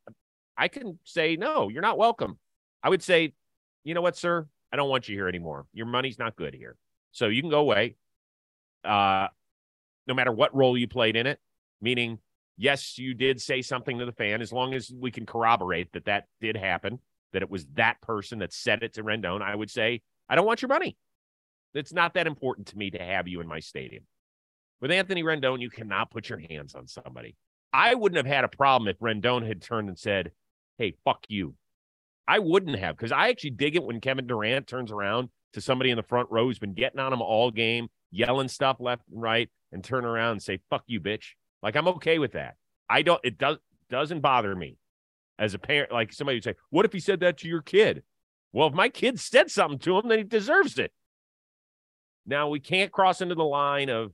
I 0.55 0.69
can 0.69 0.99
say, 1.05 1.37
no, 1.37 1.71
you're 1.71 1.81
not 1.81 1.97
welcome. 1.97 2.39
I 2.83 2.91
would 2.91 3.03
say, 3.03 3.33
you 3.85 3.95
know 3.95 4.03
what, 4.03 4.19
sir? 4.19 4.47
I 4.71 4.77
don't 4.77 4.91
want 4.91 5.09
you 5.09 5.17
here 5.17 5.29
anymore. 5.29 5.65
Your 5.73 5.87
money's 5.87 6.19
not 6.19 6.37
good 6.37 6.53
here. 6.53 6.77
So 7.13 7.27
you 7.27 7.43
can 7.43 7.51
go 7.51 7.61
away, 7.61 7.97
uh, 8.85 9.29
no 10.07 10.15
matter 10.15 10.33
what 10.33 10.55
role 10.55 10.77
you 10.77 10.89
played 10.89 11.17
in 11.17 11.27
it. 11.27 11.39
Meaning, 11.81 12.19
yes, 12.57 12.99
you 12.99 13.15
did 13.15 13.41
say 13.41 13.63
something 13.63 13.99
to 13.99 14.05
the 14.05 14.13
fan, 14.13 14.43
as 14.43 14.53
long 14.53 14.75
as 14.75 14.91
we 14.91 15.11
can 15.11 15.27
corroborate 15.27 15.93
that 15.93 16.07
that 16.07 16.25
did 16.41 16.57
happen, 16.57 16.99
that 17.33 17.43
it 17.43 17.51
was 17.51 17.67
that 17.75 18.01
person 18.01 18.41
that 18.41 18.53
said 18.53 18.83
it 18.83 18.95
to 18.95 19.05
Rendon. 19.05 19.43
I 19.43 19.55
would 19.55 19.71
say, 19.71 20.03
I 20.29 20.35
don't 20.35 20.47
want 20.47 20.63
your 20.63 20.69
money. 20.69 20.97
It's 21.75 21.93
not 21.93 22.15
that 22.15 22.27
important 22.27 22.69
to 22.69 22.79
me 22.79 22.91
to 22.91 22.99
have 22.99 23.29
you 23.29 23.41
in 23.41 23.47
my 23.47 23.61
stadium. 23.61 24.05
With 24.81 24.91
Anthony 24.91 25.23
Rendon, 25.23 25.61
you 25.61 25.71
cannot 25.71 26.11
put 26.11 26.29
your 26.29 26.39
hands 26.39 26.75
on 26.75 26.87
somebody. 26.87 27.37
I 27.73 27.95
wouldn't 27.95 28.17
have 28.17 28.33
had 28.33 28.45
a 28.45 28.49
problem 28.49 28.89
if 28.89 28.99
Rendon 28.99 29.47
had 29.47 29.61
turned 29.61 29.89
and 29.89 29.99
said, 29.99 30.33
Hey, 30.79 30.95
fuck 31.05 31.25
you. 31.29 31.55
I 32.27 32.39
wouldn't 32.39 32.79
have 32.79 32.97
because 32.97 33.13
I 33.13 33.31
actually 33.31 33.51
dig 33.51 33.77
it 33.77 33.83
when 33.83 34.01
Kevin 34.01 34.27
Durant 34.27 34.67
turns 34.67 34.93
around 34.93 35.31
to 35.55 35.61
somebody 35.61 35.91
in 35.91 35.97
the 35.97 36.03
front 36.03 36.31
row 36.31 36.45
who's 36.45 36.59
been 36.59 36.75
getting 36.75 37.01
on 37.01 37.13
him 37.13 37.23
all 37.23 37.51
game, 37.51 37.89
yelling 38.11 38.49
stuff 38.49 38.77
left 38.81 39.03
and 39.11 39.21
right, 39.21 39.49
and 39.73 39.83
turn 39.83 40.05
around 40.05 40.33
and 40.33 40.43
say, 40.43 40.61
fuck 40.71 40.85
you, 40.87 41.01
bitch. 41.01 41.33
Like, 41.63 41.77
I'm 41.77 41.89
okay 41.89 42.19
with 42.19 42.33
that. 42.33 42.57
I 42.89 43.03
don't, 43.03 43.21
it 43.25 43.39
does, 43.39 43.59
doesn't 43.91 44.21
bother 44.21 44.55
me 44.55 44.77
as 45.39 45.55
a 45.55 45.59
parent. 45.59 45.93
Like, 45.93 46.13
somebody 46.13 46.37
would 46.37 46.45
say, 46.45 46.55
what 46.71 46.85
if 46.85 46.93
he 46.93 47.01
said 47.01 47.21
that 47.21 47.39
to 47.39 47.49
your 47.49 47.63
kid? 47.63 48.03
Well, 48.53 48.69
if 48.69 48.75
my 48.75 48.89
kid 48.89 49.21
said 49.21 49.51
something 49.51 49.79
to 49.81 49.99
him, 49.99 50.09
then 50.09 50.19
he 50.19 50.25
deserves 50.25 50.79
it. 50.79 50.93
Now, 52.27 52.49
we 52.49 52.61
can't 52.61 52.93
cross 52.93 53.21
into 53.21 53.35
the 53.35 53.45
line 53.45 53.89
of 53.89 54.13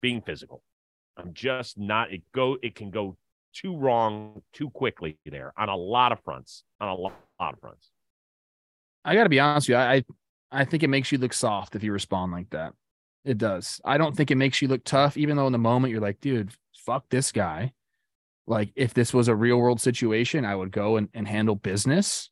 being 0.00 0.22
physical. 0.22 0.62
I'm 1.16 1.34
just 1.34 1.78
not, 1.78 2.12
it 2.12 2.22
go, 2.34 2.56
it 2.62 2.74
can 2.74 2.90
go 2.90 3.16
too 3.52 3.76
wrong 3.76 4.42
too 4.52 4.70
quickly 4.70 5.18
there 5.26 5.52
on 5.56 5.68
a 5.68 5.76
lot 5.76 6.12
of 6.12 6.20
fronts, 6.24 6.64
on 6.80 6.88
a 6.88 6.94
lot, 6.94 7.14
lot 7.40 7.54
of 7.54 7.60
fronts. 7.60 7.90
I 9.08 9.14
got 9.14 9.22
to 9.22 9.30
be 9.30 9.40
honest 9.40 9.68
with 9.68 9.76
you. 9.76 9.80
I 9.80 10.04
I 10.50 10.64
think 10.64 10.82
it 10.82 10.88
makes 10.88 11.10
you 11.10 11.18
look 11.18 11.32
soft 11.32 11.74
if 11.74 11.82
you 11.82 11.92
respond 11.92 12.32
like 12.32 12.50
that. 12.50 12.74
It 13.24 13.38
does. 13.38 13.80
I 13.84 13.96
don't 13.98 14.14
think 14.14 14.30
it 14.30 14.36
makes 14.36 14.60
you 14.60 14.68
look 14.68 14.84
tough, 14.84 15.16
even 15.16 15.36
though 15.36 15.46
in 15.46 15.52
the 15.52 15.58
moment 15.58 15.92
you're 15.92 16.00
like, 16.00 16.20
dude, 16.20 16.52
fuck 16.74 17.08
this 17.08 17.32
guy. 17.32 17.72
Like, 18.46 18.70
if 18.76 18.94
this 18.94 19.12
was 19.12 19.28
a 19.28 19.34
real 19.34 19.58
world 19.58 19.80
situation, 19.80 20.44
I 20.44 20.54
would 20.56 20.70
go 20.70 20.96
and, 20.96 21.08
and 21.14 21.26
handle 21.26 21.54
business. 21.54 22.30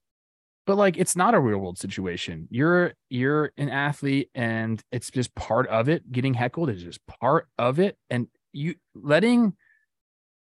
But 0.66 0.76
like 0.76 0.96
it's 0.98 1.16
not 1.16 1.34
a 1.34 1.40
real 1.40 1.58
world 1.58 1.78
situation. 1.78 2.48
You're 2.50 2.92
you're 3.08 3.52
an 3.56 3.70
athlete 3.70 4.30
and 4.34 4.82
it's 4.90 5.10
just 5.10 5.34
part 5.34 5.68
of 5.68 5.88
it. 5.88 6.10
Getting 6.10 6.34
heckled 6.34 6.68
is 6.70 6.82
just 6.82 7.06
part 7.06 7.48
of 7.56 7.78
it. 7.78 7.96
And 8.10 8.26
you 8.52 8.74
letting 8.94 9.54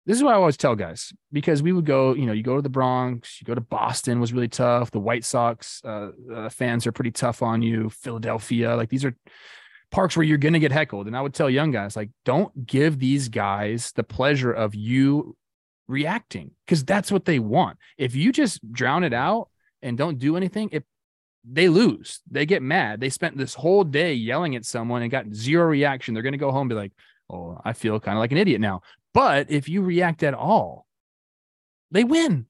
this 0.05 0.17
is 0.17 0.23
what 0.23 0.33
I 0.33 0.37
always 0.37 0.57
tell 0.57 0.75
guys 0.75 1.11
because 1.31 1.63
we 1.63 1.71
would 1.71 1.85
go, 1.85 2.13
you 2.13 2.25
know, 2.25 2.33
you 2.33 2.43
go 2.43 2.55
to 2.55 2.61
the 2.61 2.69
Bronx, 2.69 3.41
you 3.41 3.45
go 3.45 3.55
to 3.55 3.61
Boston 3.61 4.19
was 4.19 4.33
really 4.33 4.47
tough. 4.47 4.91
The 4.91 4.99
White 4.99 5.25
Sox 5.25 5.81
uh, 5.83 6.09
uh, 6.33 6.49
fans 6.49 6.85
are 6.85 6.91
pretty 6.91 7.11
tough 7.11 7.41
on 7.41 7.61
you. 7.61 7.89
Philadelphia, 7.89 8.75
like 8.75 8.89
these 8.89 9.03
are 9.03 9.15
parks 9.91 10.15
where 10.15 10.23
you're 10.23 10.37
going 10.37 10.53
to 10.53 10.59
get 10.59 10.71
heckled. 10.71 11.07
And 11.07 11.17
I 11.17 11.21
would 11.21 11.33
tell 11.33 11.49
young 11.49 11.71
guys, 11.71 11.95
like, 11.95 12.09
don't 12.23 12.65
give 12.65 12.99
these 12.99 13.29
guys 13.29 13.93
the 13.95 14.03
pleasure 14.03 14.51
of 14.51 14.75
you 14.75 15.35
reacting 15.87 16.51
because 16.65 16.83
that's 16.83 17.11
what 17.11 17.25
they 17.25 17.39
want. 17.39 17.77
If 17.97 18.15
you 18.15 18.31
just 18.31 18.71
drown 18.71 19.03
it 19.03 19.13
out 19.13 19.49
and 19.81 19.97
don't 19.97 20.19
do 20.19 20.37
anything, 20.37 20.69
if 20.71 20.83
they 21.43 21.69
lose, 21.69 22.21
they 22.29 22.45
get 22.45 22.61
mad. 22.61 22.99
They 22.99 23.09
spent 23.09 23.37
this 23.37 23.53
whole 23.53 23.83
day 23.83 24.13
yelling 24.13 24.55
at 24.55 24.65
someone 24.65 25.01
and 25.01 25.11
got 25.11 25.33
zero 25.33 25.65
reaction. 25.65 26.13
They're 26.13 26.23
going 26.23 26.33
to 26.33 26.37
go 26.37 26.51
home 26.51 26.61
and 26.61 26.69
be 26.69 26.75
like, 26.75 26.91
oh, 27.29 27.59
I 27.63 27.73
feel 27.73 27.99
kind 27.99 28.17
of 28.17 28.19
like 28.19 28.31
an 28.31 28.37
idiot 28.37 28.61
now. 28.61 28.81
But 29.15 29.49
if 29.49 29.69
you 29.69 29.81
react 29.81 30.23
at 30.23 30.33
all, 30.33 30.85
they 31.89 32.03
win. 32.03 32.47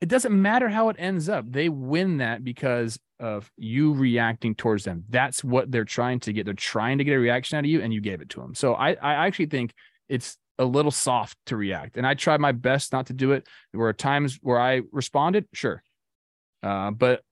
It 0.00 0.08
doesn't 0.08 0.32
matter 0.32 0.68
how 0.68 0.88
it 0.88 0.96
ends 0.98 1.28
up. 1.28 1.44
They 1.48 1.68
win 1.68 2.16
that 2.16 2.42
because 2.42 2.98
of 3.20 3.48
you 3.56 3.94
reacting 3.94 4.56
towards 4.56 4.82
them. 4.82 5.04
That's 5.08 5.44
what 5.44 5.70
they're 5.70 5.84
trying 5.84 6.18
to 6.20 6.32
get. 6.32 6.44
They're 6.44 6.54
trying 6.54 6.98
to 6.98 7.04
get 7.04 7.14
a 7.14 7.20
reaction 7.20 7.56
out 7.56 7.64
of 7.64 7.70
you, 7.70 7.80
and 7.80 7.94
you 7.94 8.00
gave 8.00 8.20
it 8.20 8.30
to 8.30 8.40
them. 8.40 8.56
So 8.56 8.74
I, 8.74 8.94
I 8.94 9.26
actually 9.26 9.46
think 9.46 9.72
it's 10.08 10.36
a 10.58 10.64
little 10.64 10.90
soft 10.90 11.38
to 11.46 11.56
react. 11.56 11.96
And 11.96 12.04
I 12.04 12.14
tried 12.14 12.40
my 12.40 12.50
best 12.50 12.92
not 12.92 13.06
to 13.06 13.12
do 13.12 13.30
it. 13.30 13.46
There 13.70 13.80
were 13.80 13.92
times 13.92 14.40
where 14.42 14.60
I 14.60 14.82
responded, 14.90 15.46
sure. 15.54 15.84
Uh, 16.64 16.90
but 16.90 17.22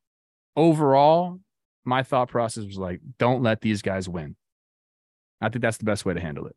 overall, 0.54 1.40
my 1.84 2.04
thought 2.04 2.28
process 2.28 2.64
was 2.64 2.78
like, 2.78 3.00
don't 3.18 3.42
let 3.42 3.62
these 3.62 3.82
guys 3.82 4.08
win. 4.08 4.36
I 5.40 5.48
think 5.48 5.62
that's 5.62 5.78
the 5.78 5.84
best 5.84 6.04
way 6.04 6.14
to 6.14 6.20
handle 6.20 6.46
it. 6.46 6.54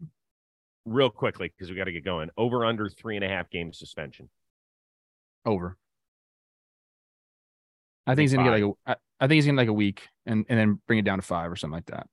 Real 0.86 1.10
quickly, 1.10 1.52
because 1.56 1.70
we 1.70 1.78
got 1.78 1.86
to 1.86 1.92
get 1.92 2.04
going. 2.04 2.30
Over 2.38 2.66
under 2.66 2.90
three 2.90 3.16
and 3.16 3.24
a 3.24 3.28
half 3.28 3.50
game 3.50 3.72
suspension. 3.72 4.30
Over. 5.46 5.78
I 8.06 8.16
think 8.16 8.24
he's 8.30 8.34
gonna 8.34 8.50
get 8.50 8.66
like 8.66 8.76
a. 8.86 8.96
I 9.20 9.28
think 9.28 9.36
he's 9.36 9.46
gonna 9.46 9.58
like 9.58 9.70
a 9.70 9.74
week 9.74 10.10
and 10.26 10.46
and 10.50 10.60
then 10.60 10.82
bring 10.88 11.00
it 11.00 11.06
down 11.06 11.20
to 11.20 11.22
five 11.22 11.52
or 11.52 11.56
something 11.56 11.76
like 11.76 11.86
that. 11.86 12.08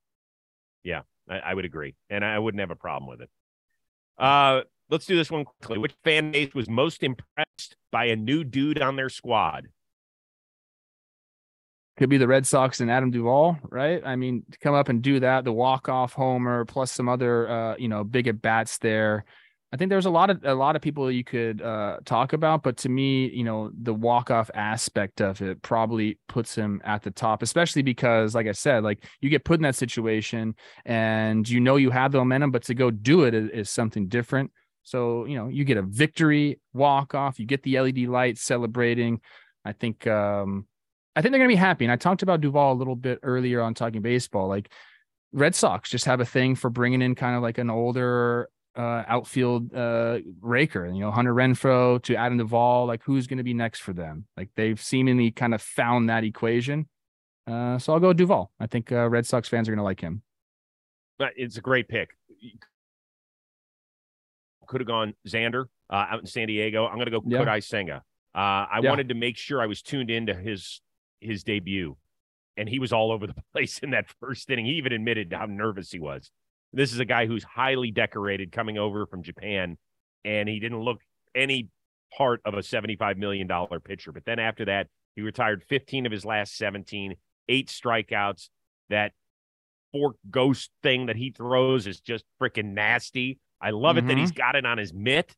Yeah, 0.83 1.01
I, 1.29 1.39
I 1.39 1.53
would 1.53 1.65
agree, 1.65 1.95
and 2.09 2.23
I 2.23 2.39
wouldn't 2.39 2.59
have 2.61 2.71
a 2.71 2.75
problem 2.75 3.09
with 3.09 3.21
it. 3.21 3.29
Uh, 4.17 4.61
let's 4.89 5.05
do 5.05 5.17
this 5.17 5.29
one 5.29 5.45
quickly. 5.45 5.77
Which 5.79 5.93
fan 6.03 6.31
base 6.31 6.53
was 6.53 6.69
most 6.69 7.03
impressed 7.03 7.75
by 7.91 8.05
a 8.05 8.15
new 8.15 8.43
dude 8.43 8.81
on 8.81 8.95
their 8.95 9.09
squad? 9.09 9.67
Could 12.01 12.09
be 12.09 12.17
the 12.17 12.27
Red 12.27 12.47
Sox 12.47 12.79
and 12.79 12.89
Adam 12.89 13.11
Duvall, 13.11 13.59
right? 13.69 14.01
I 14.03 14.15
mean, 14.15 14.41
to 14.49 14.57
come 14.57 14.73
up 14.73 14.89
and 14.89 15.03
do 15.03 15.19
that, 15.19 15.43
the 15.43 15.53
walk 15.53 15.87
off 15.87 16.13
homer 16.13 16.65
plus 16.65 16.91
some 16.91 17.07
other, 17.07 17.47
uh, 17.47 17.75
you 17.77 17.89
know, 17.89 18.03
big 18.03 18.27
at 18.27 18.41
bats 18.41 18.79
there. 18.79 19.23
I 19.71 19.77
think 19.77 19.89
there's 19.89 20.07
a 20.07 20.09
lot 20.09 20.31
of 20.31 20.43
a 20.43 20.55
lot 20.55 20.75
of 20.75 20.81
people 20.81 21.11
you 21.11 21.23
could 21.23 21.61
uh, 21.61 21.97
talk 22.03 22.33
about, 22.33 22.63
but 22.63 22.77
to 22.77 22.89
me, 22.89 23.29
you 23.29 23.43
know, 23.43 23.69
the 23.79 23.93
walk 23.93 24.31
off 24.31 24.49
aspect 24.55 25.21
of 25.21 25.43
it 25.43 25.61
probably 25.61 26.17
puts 26.27 26.55
him 26.55 26.81
at 26.83 27.03
the 27.03 27.11
top, 27.11 27.43
especially 27.43 27.83
because, 27.83 28.33
like 28.33 28.47
I 28.47 28.53
said, 28.53 28.83
like 28.83 29.05
you 29.19 29.29
get 29.29 29.45
put 29.45 29.59
in 29.59 29.61
that 29.61 29.75
situation 29.75 30.55
and 30.85 31.47
you 31.47 31.59
know 31.59 31.75
you 31.75 31.91
have 31.91 32.13
the 32.13 32.17
momentum, 32.17 32.49
but 32.49 32.63
to 32.63 32.73
go 32.73 32.89
do 32.89 33.25
it 33.25 33.35
is, 33.35 33.49
is 33.51 33.69
something 33.69 34.07
different. 34.07 34.49
So 34.81 35.25
you 35.25 35.35
know, 35.35 35.49
you 35.49 35.65
get 35.65 35.77
a 35.77 35.83
victory 35.83 36.59
walk 36.73 37.13
off, 37.13 37.39
you 37.39 37.45
get 37.45 37.61
the 37.61 37.79
LED 37.79 37.99
lights 38.07 38.41
celebrating. 38.41 39.21
I 39.63 39.73
think 39.73 40.07
um, 40.07 40.65
I 41.15 41.21
think 41.21 41.31
they're 41.31 41.39
gonna 41.39 41.47
be 41.47 41.55
happy. 41.55 41.85
And 41.85 41.91
I 41.91 41.95
talked 41.95 42.23
about 42.23 42.41
Duvall 42.41 42.73
a 42.73 42.79
little 42.79 42.95
bit 42.95 43.19
earlier 43.23 43.61
on 43.61 43.73
talking 43.73 44.01
baseball, 44.01 44.47
like. 44.47 44.71
Red 45.33 45.55
Sox 45.55 45.89
just 45.89 46.03
have 46.03 46.19
a 46.19 46.25
thing 46.25 46.55
for 46.55 46.69
bringing 46.69 47.01
in 47.01 47.15
kind 47.15 47.37
of 47.37 47.41
like 47.41 47.57
an 47.57 47.69
older 47.69 48.49
uh, 48.75 49.03
outfield 49.07 49.73
uh, 49.73 50.19
raker, 50.41 50.85
you 50.85 50.99
know, 50.99 51.11
Hunter 51.11 51.33
Renfroe 51.33 52.01
to 52.03 52.15
Adam 52.15 52.37
Duvall, 52.37 52.85
like 52.85 53.03
who's 53.03 53.27
going 53.27 53.37
to 53.37 53.43
be 53.43 53.53
next 53.53 53.79
for 53.79 53.93
them? 53.93 54.25
Like 54.37 54.49
they've 54.55 54.81
seemingly 54.81 55.31
kind 55.31 55.53
of 55.53 55.61
found 55.61 56.09
that 56.09 56.23
equation. 56.23 56.87
Uh, 57.47 57.77
so 57.77 57.93
I'll 57.93 57.99
go 57.99 58.13
Duvall. 58.13 58.51
I 58.59 58.67
think 58.67 58.91
uh, 58.91 59.09
Red 59.09 59.25
Sox 59.25 59.49
fans 59.49 59.67
are 59.67 59.71
going 59.71 59.79
to 59.79 59.83
like 59.83 59.99
him. 59.99 60.21
But 61.17 61.33
It's 61.35 61.57
a 61.57 61.61
great 61.61 61.87
pick. 61.87 62.09
Could 64.67 64.81
have 64.81 64.87
gone 64.87 65.13
Xander 65.27 65.65
uh, 65.89 66.05
out 66.09 66.21
in 66.21 66.25
San 66.25 66.47
Diego. 66.47 66.85
I'm 66.85 66.95
going 66.95 67.05
to 67.05 67.11
go 67.11 67.21
yeah. 67.25 67.39
Kodai 67.39 67.63
Senga. 67.63 68.03
Uh, 68.33 68.37
I 68.37 68.79
yeah. 68.81 68.89
wanted 68.89 69.09
to 69.09 69.15
make 69.15 69.37
sure 69.37 69.61
I 69.61 69.65
was 69.65 69.81
tuned 69.81 70.09
into 70.09 70.33
his 70.33 70.81
his 71.21 71.43
debut, 71.43 71.95
and 72.57 72.67
he 72.67 72.79
was 72.79 72.91
all 72.91 73.11
over 73.11 73.27
the 73.27 73.35
place 73.53 73.79
in 73.79 73.91
that 73.91 74.05
first 74.19 74.49
inning. 74.49 74.65
He 74.65 74.73
even 74.73 74.91
admitted 74.91 75.33
how 75.33 75.45
nervous 75.45 75.91
he 75.91 75.99
was. 75.99 76.31
This 76.73 76.93
is 76.93 76.99
a 76.99 77.05
guy 77.05 77.25
who's 77.25 77.43
highly 77.43 77.91
decorated 77.91 78.51
coming 78.51 78.77
over 78.77 79.05
from 79.05 79.23
Japan, 79.23 79.77
and 80.25 80.47
he 80.47 80.59
didn't 80.59 80.79
look 80.79 80.99
any 81.35 81.69
part 82.17 82.41
of 82.45 82.53
a 82.53 82.59
$75 82.59 83.17
million 83.17 83.47
pitcher. 83.83 84.11
But 84.11 84.25
then 84.25 84.39
after 84.39 84.65
that, 84.65 84.87
he 85.15 85.21
retired 85.21 85.63
15 85.63 86.05
of 86.05 86.11
his 86.11 86.25
last 86.25 86.57
17, 86.57 87.15
eight 87.49 87.67
strikeouts. 87.67 88.49
That 88.89 89.13
fork 89.91 90.15
ghost 90.29 90.69
thing 90.83 91.07
that 91.07 91.15
he 91.15 91.31
throws 91.31 91.87
is 91.87 91.99
just 91.99 92.25
freaking 92.41 92.73
nasty. 92.73 93.39
I 93.61 93.71
love 93.71 93.95
mm-hmm. 93.95 94.05
it 94.05 94.13
that 94.13 94.17
he's 94.19 94.31
mm-hmm. 94.31 94.37
got 94.37 94.55
it 94.55 94.65
on 94.65 94.77
his 94.77 94.93
mitt. 94.93 95.35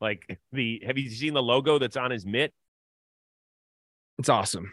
Like 0.00 0.38
the 0.52 0.82
have 0.86 0.98
you 0.98 1.10
seen 1.10 1.34
the 1.34 1.42
logo 1.42 1.78
that's 1.78 1.96
on 1.96 2.10
his 2.10 2.26
mitt? 2.26 2.52
It's 4.18 4.28
awesome. 4.28 4.72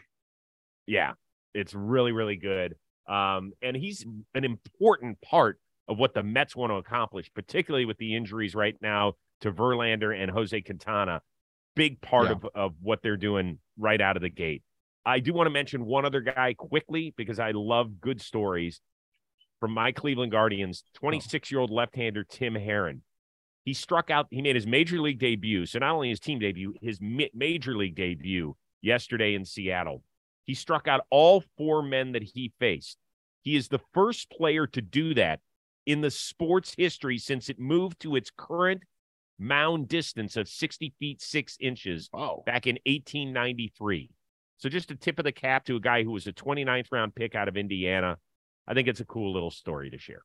Yeah, 0.91 1.13
it's 1.53 1.73
really, 1.73 2.11
really 2.11 2.35
good. 2.35 2.75
Um, 3.07 3.53
and 3.61 3.77
he's 3.77 4.05
an 4.35 4.43
important 4.43 5.21
part 5.21 5.57
of 5.87 5.97
what 5.97 6.13
the 6.13 6.21
Mets 6.21 6.53
want 6.53 6.71
to 6.71 6.75
accomplish, 6.75 7.31
particularly 7.33 7.85
with 7.85 7.97
the 7.97 8.13
injuries 8.13 8.55
right 8.55 8.75
now 8.81 9.13
to 9.39 9.53
Verlander 9.53 10.13
and 10.13 10.29
Jose 10.29 10.59
Quintana. 10.61 11.21
Big 11.77 12.01
part 12.01 12.25
yeah. 12.25 12.31
of, 12.33 12.45
of 12.53 12.73
what 12.81 13.01
they're 13.01 13.15
doing 13.15 13.59
right 13.77 14.01
out 14.01 14.17
of 14.17 14.21
the 14.21 14.29
gate. 14.29 14.63
I 15.05 15.21
do 15.21 15.31
want 15.31 15.47
to 15.47 15.51
mention 15.51 15.85
one 15.85 16.03
other 16.03 16.19
guy 16.19 16.55
quickly 16.57 17.13
because 17.15 17.39
I 17.39 17.51
love 17.51 18.01
good 18.01 18.19
stories 18.19 18.81
from 19.61 19.71
my 19.71 19.93
Cleveland 19.93 20.33
Guardians 20.33 20.83
26 20.95 21.51
year 21.51 21.61
old 21.61 21.71
left 21.71 21.95
hander 21.95 22.25
Tim 22.25 22.55
Herrin. 22.55 22.99
He 23.63 23.73
struck 23.73 24.09
out, 24.09 24.27
he 24.29 24.41
made 24.41 24.57
his 24.57 24.67
major 24.67 24.99
league 24.99 25.19
debut. 25.19 25.65
So, 25.65 25.79
not 25.79 25.93
only 25.93 26.09
his 26.09 26.19
team 26.19 26.39
debut, 26.39 26.73
his 26.81 26.99
major 26.99 27.77
league 27.77 27.95
debut 27.95 28.57
yesterday 28.81 29.35
in 29.35 29.45
Seattle. 29.45 30.03
He 30.51 30.55
struck 30.55 30.85
out 30.85 31.05
all 31.09 31.45
four 31.55 31.81
men 31.81 32.11
that 32.11 32.23
he 32.23 32.51
faced. 32.59 32.97
He 33.41 33.55
is 33.55 33.69
the 33.69 33.79
first 33.93 34.29
player 34.29 34.67
to 34.67 34.81
do 34.81 35.13
that 35.13 35.39
in 35.85 36.01
the 36.01 36.11
sports 36.11 36.75
history 36.77 37.17
since 37.19 37.47
it 37.47 37.57
moved 37.57 38.01
to 38.01 38.17
its 38.17 38.29
current 38.35 38.83
mound 39.39 39.87
distance 39.87 40.35
of 40.35 40.49
60 40.49 40.93
feet 40.99 41.21
6 41.21 41.55
inches 41.61 42.09
wow. 42.11 42.43
back 42.45 42.67
in 42.67 42.75
1893. 42.85 44.09
So 44.57 44.67
just 44.67 44.91
a 44.91 44.95
tip 44.97 45.19
of 45.19 45.23
the 45.23 45.31
cap 45.31 45.63
to 45.67 45.77
a 45.77 45.79
guy 45.79 46.03
who 46.03 46.11
was 46.11 46.27
a 46.27 46.33
29th 46.33 46.87
round 46.91 47.15
pick 47.15 47.33
out 47.33 47.47
of 47.47 47.55
Indiana. 47.55 48.17
I 48.67 48.73
think 48.73 48.89
it's 48.89 48.99
a 48.99 49.05
cool 49.05 49.31
little 49.31 49.51
story 49.51 49.89
to 49.91 49.97
share. 49.97 50.23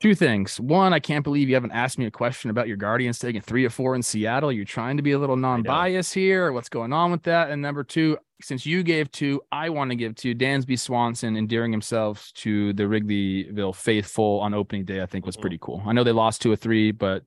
Two 0.00 0.14
things. 0.14 0.60
One, 0.60 0.92
I 0.92 0.98
can't 0.98 1.24
believe 1.24 1.48
you 1.48 1.54
haven't 1.54 1.70
asked 1.72 1.98
me 1.98 2.06
a 2.06 2.10
question 2.10 2.50
about 2.50 2.68
your 2.68 2.76
Guardians 2.76 3.18
taking 3.18 3.40
three 3.40 3.64
or 3.64 3.70
four 3.70 3.94
in 3.94 4.02
Seattle. 4.02 4.52
You're 4.52 4.64
trying 4.64 4.96
to 4.96 5.02
be 5.02 5.12
a 5.12 5.18
little 5.18 5.36
non-biased 5.36 6.12
here. 6.12 6.52
What's 6.52 6.68
going 6.68 6.92
on 6.92 7.10
with 7.10 7.22
that? 7.22 7.50
And 7.50 7.62
number 7.62 7.84
two, 7.84 8.18
since 8.42 8.66
you 8.66 8.82
gave 8.82 9.10
two, 9.12 9.40
I 9.50 9.70
want 9.70 9.90
to 9.92 9.96
give 9.96 10.14
two. 10.14 10.34
Dansby 10.34 10.78
Swanson 10.78 11.36
endearing 11.36 11.72
himself 11.72 12.30
to 12.34 12.72
the 12.74 12.82
Wrigleyville 12.82 13.74
faithful 13.74 14.40
on 14.40 14.52
opening 14.52 14.84
day, 14.84 15.00
I 15.00 15.06
think 15.06 15.24
was 15.24 15.36
pretty 15.36 15.58
cool. 15.60 15.82
I 15.86 15.92
know 15.92 16.04
they 16.04 16.12
lost 16.12 16.42
two 16.42 16.52
or 16.52 16.56
three, 16.56 16.90
but 16.90 17.22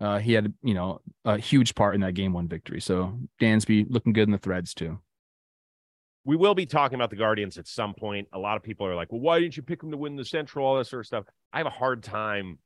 uh, 0.00 0.18
he 0.18 0.32
had, 0.32 0.52
you 0.62 0.74
know, 0.74 1.00
a 1.24 1.38
huge 1.38 1.74
part 1.74 1.94
in 1.94 2.02
that 2.02 2.12
game 2.12 2.32
one 2.32 2.48
victory. 2.48 2.80
So 2.80 3.18
Dansby 3.40 3.86
looking 3.88 4.12
good 4.12 4.28
in 4.28 4.32
the 4.32 4.38
threads 4.38 4.74
too 4.74 4.98
we 6.28 6.36
will 6.36 6.54
be 6.54 6.66
talking 6.66 6.94
about 6.94 7.08
the 7.08 7.16
Guardians 7.16 7.56
at 7.56 7.66
some 7.66 7.94
point. 7.94 8.28
A 8.34 8.38
lot 8.38 8.58
of 8.58 8.62
people 8.62 8.86
are 8.86 8.94
like, 8.94 9.10
well, 9.10 9.22
why 9.22 9.40
didn't 9.40 9.56
you 9.56 9.62
pick 9.62 9.80
them 9.80 9.90
to 9.92 9.96
win 9.96 10.14
the 10.14 10.26
Central? 10.26 10.66
All 10.66 10.76
this 10.76 10.90
sort 10.90 11.00
of 11.00 11.06
stuff. 11.06 11.24
I 11.54 11.56
have 11.56 11.66
a 11.66 11.70
hard 11.70 12.02
time 12.02 12.58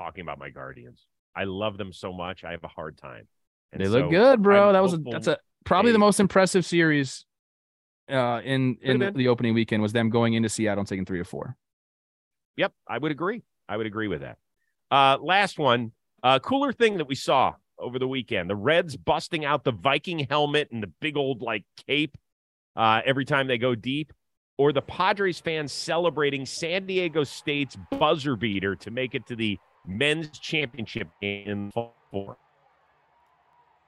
talking 0.00 0.22
about 0.22 0.40
my 0.40 0.50
Guardians. 0.50 1.06
I 1.36 1.44
love 1.44 1.78
them 1.78 1.92
so 1.92 2.12
much. 2.12 2.42
I 2.42 2.50
have 2.50 2.64
a 2.64 2.68
hard 2.68 2.98
time. 2.98 3.28
And 3.70 3.80
they 3.80 3.86
so 3.86 4.00
look 4.00 4.10
good, 4.10 4.42
bro. 4.42 4.66
I'm 4.66 4.72
that 4.72 4.82
was 4.82 4.94
a, 4.94 4.98
that's 5.12 5.28
a 5.28 5.38
probably 5.64 5.92
they, 5.92 5.94
the 5.94 6.00
most 6.00 6.18
impressive 6.18 6.66
series 6.66 7.24
uh, 8.10 8.40
in 8.42 8.78
in 8.82 8.98
the, 8.98 9.12
the 9.12 9.28
opening 9.28 9.54
weekend 9.54 9.80
was 9.80 9.92
them 9.92 10.10
going 10.10 10.34
into 10.34 10.48
Seattle 10.48 10.80
and 10.80 10.88
taking 10.88 11.04
three 11.04 11.20
or 11.20 11.24
four. 11.24 11.56
Yep, 12.56 12.72
I 12.88 12.98
would 12.98 13.12
agree. 13.12 13.44
I 13.68 13.76
would 13.76 13.86
agree 13.86 14.08
with 14.08 14.22
that. 14.22 14.38
Uh, 14.90 15.18
last 15.22 15.56
one, 15.56 15.92
uh, 16.24 16.40
cooler 16.40 16.72
thing 16.72 16.98
that 16.98 17.06
we 17.06 17.14
saw 17.14 17.54
over 17.78 18.00
the 18.00 18.08
weekend: 18.08 18.50
the 18.50 18.56
Reds 18.56 18.96
busting 18.96 19.44
out 19.44 19.62
the 19.62 19.70
Viking 19.70 20.26
helmet 20.28 20.72
and 20.72 20.82
the 20.82 20.90
big 21.00 21.16
old 21.16 21.42
like 21.42 21.62
cape 21.86 22.18
uh, 22.78 23.02
every 23.04 23.26
time 23.26 23.46
they 23.46 23.58
go 23.58 23.74
deep, 23.74 24.12
or 24.56 24.72
the 24.72 24.80
Padres 24.80 25.38
fans 25.38 25.72
celebrating 25.72 26.46
San 26.46 26.86
Diego 26.86 27.24
State's 27.24 27.76
buzzer 27.90 28.36
beater 28.36 28.74
to 28.76 28.90
make 28.90 29.14
it 29.14 29.26
to 29.26 29.36
the 29.36 29.58
men's 29.86 30.38
championship 30.38 31.08
game 31.20 31.48
in 31.48 31.72
four. 32.10 32.36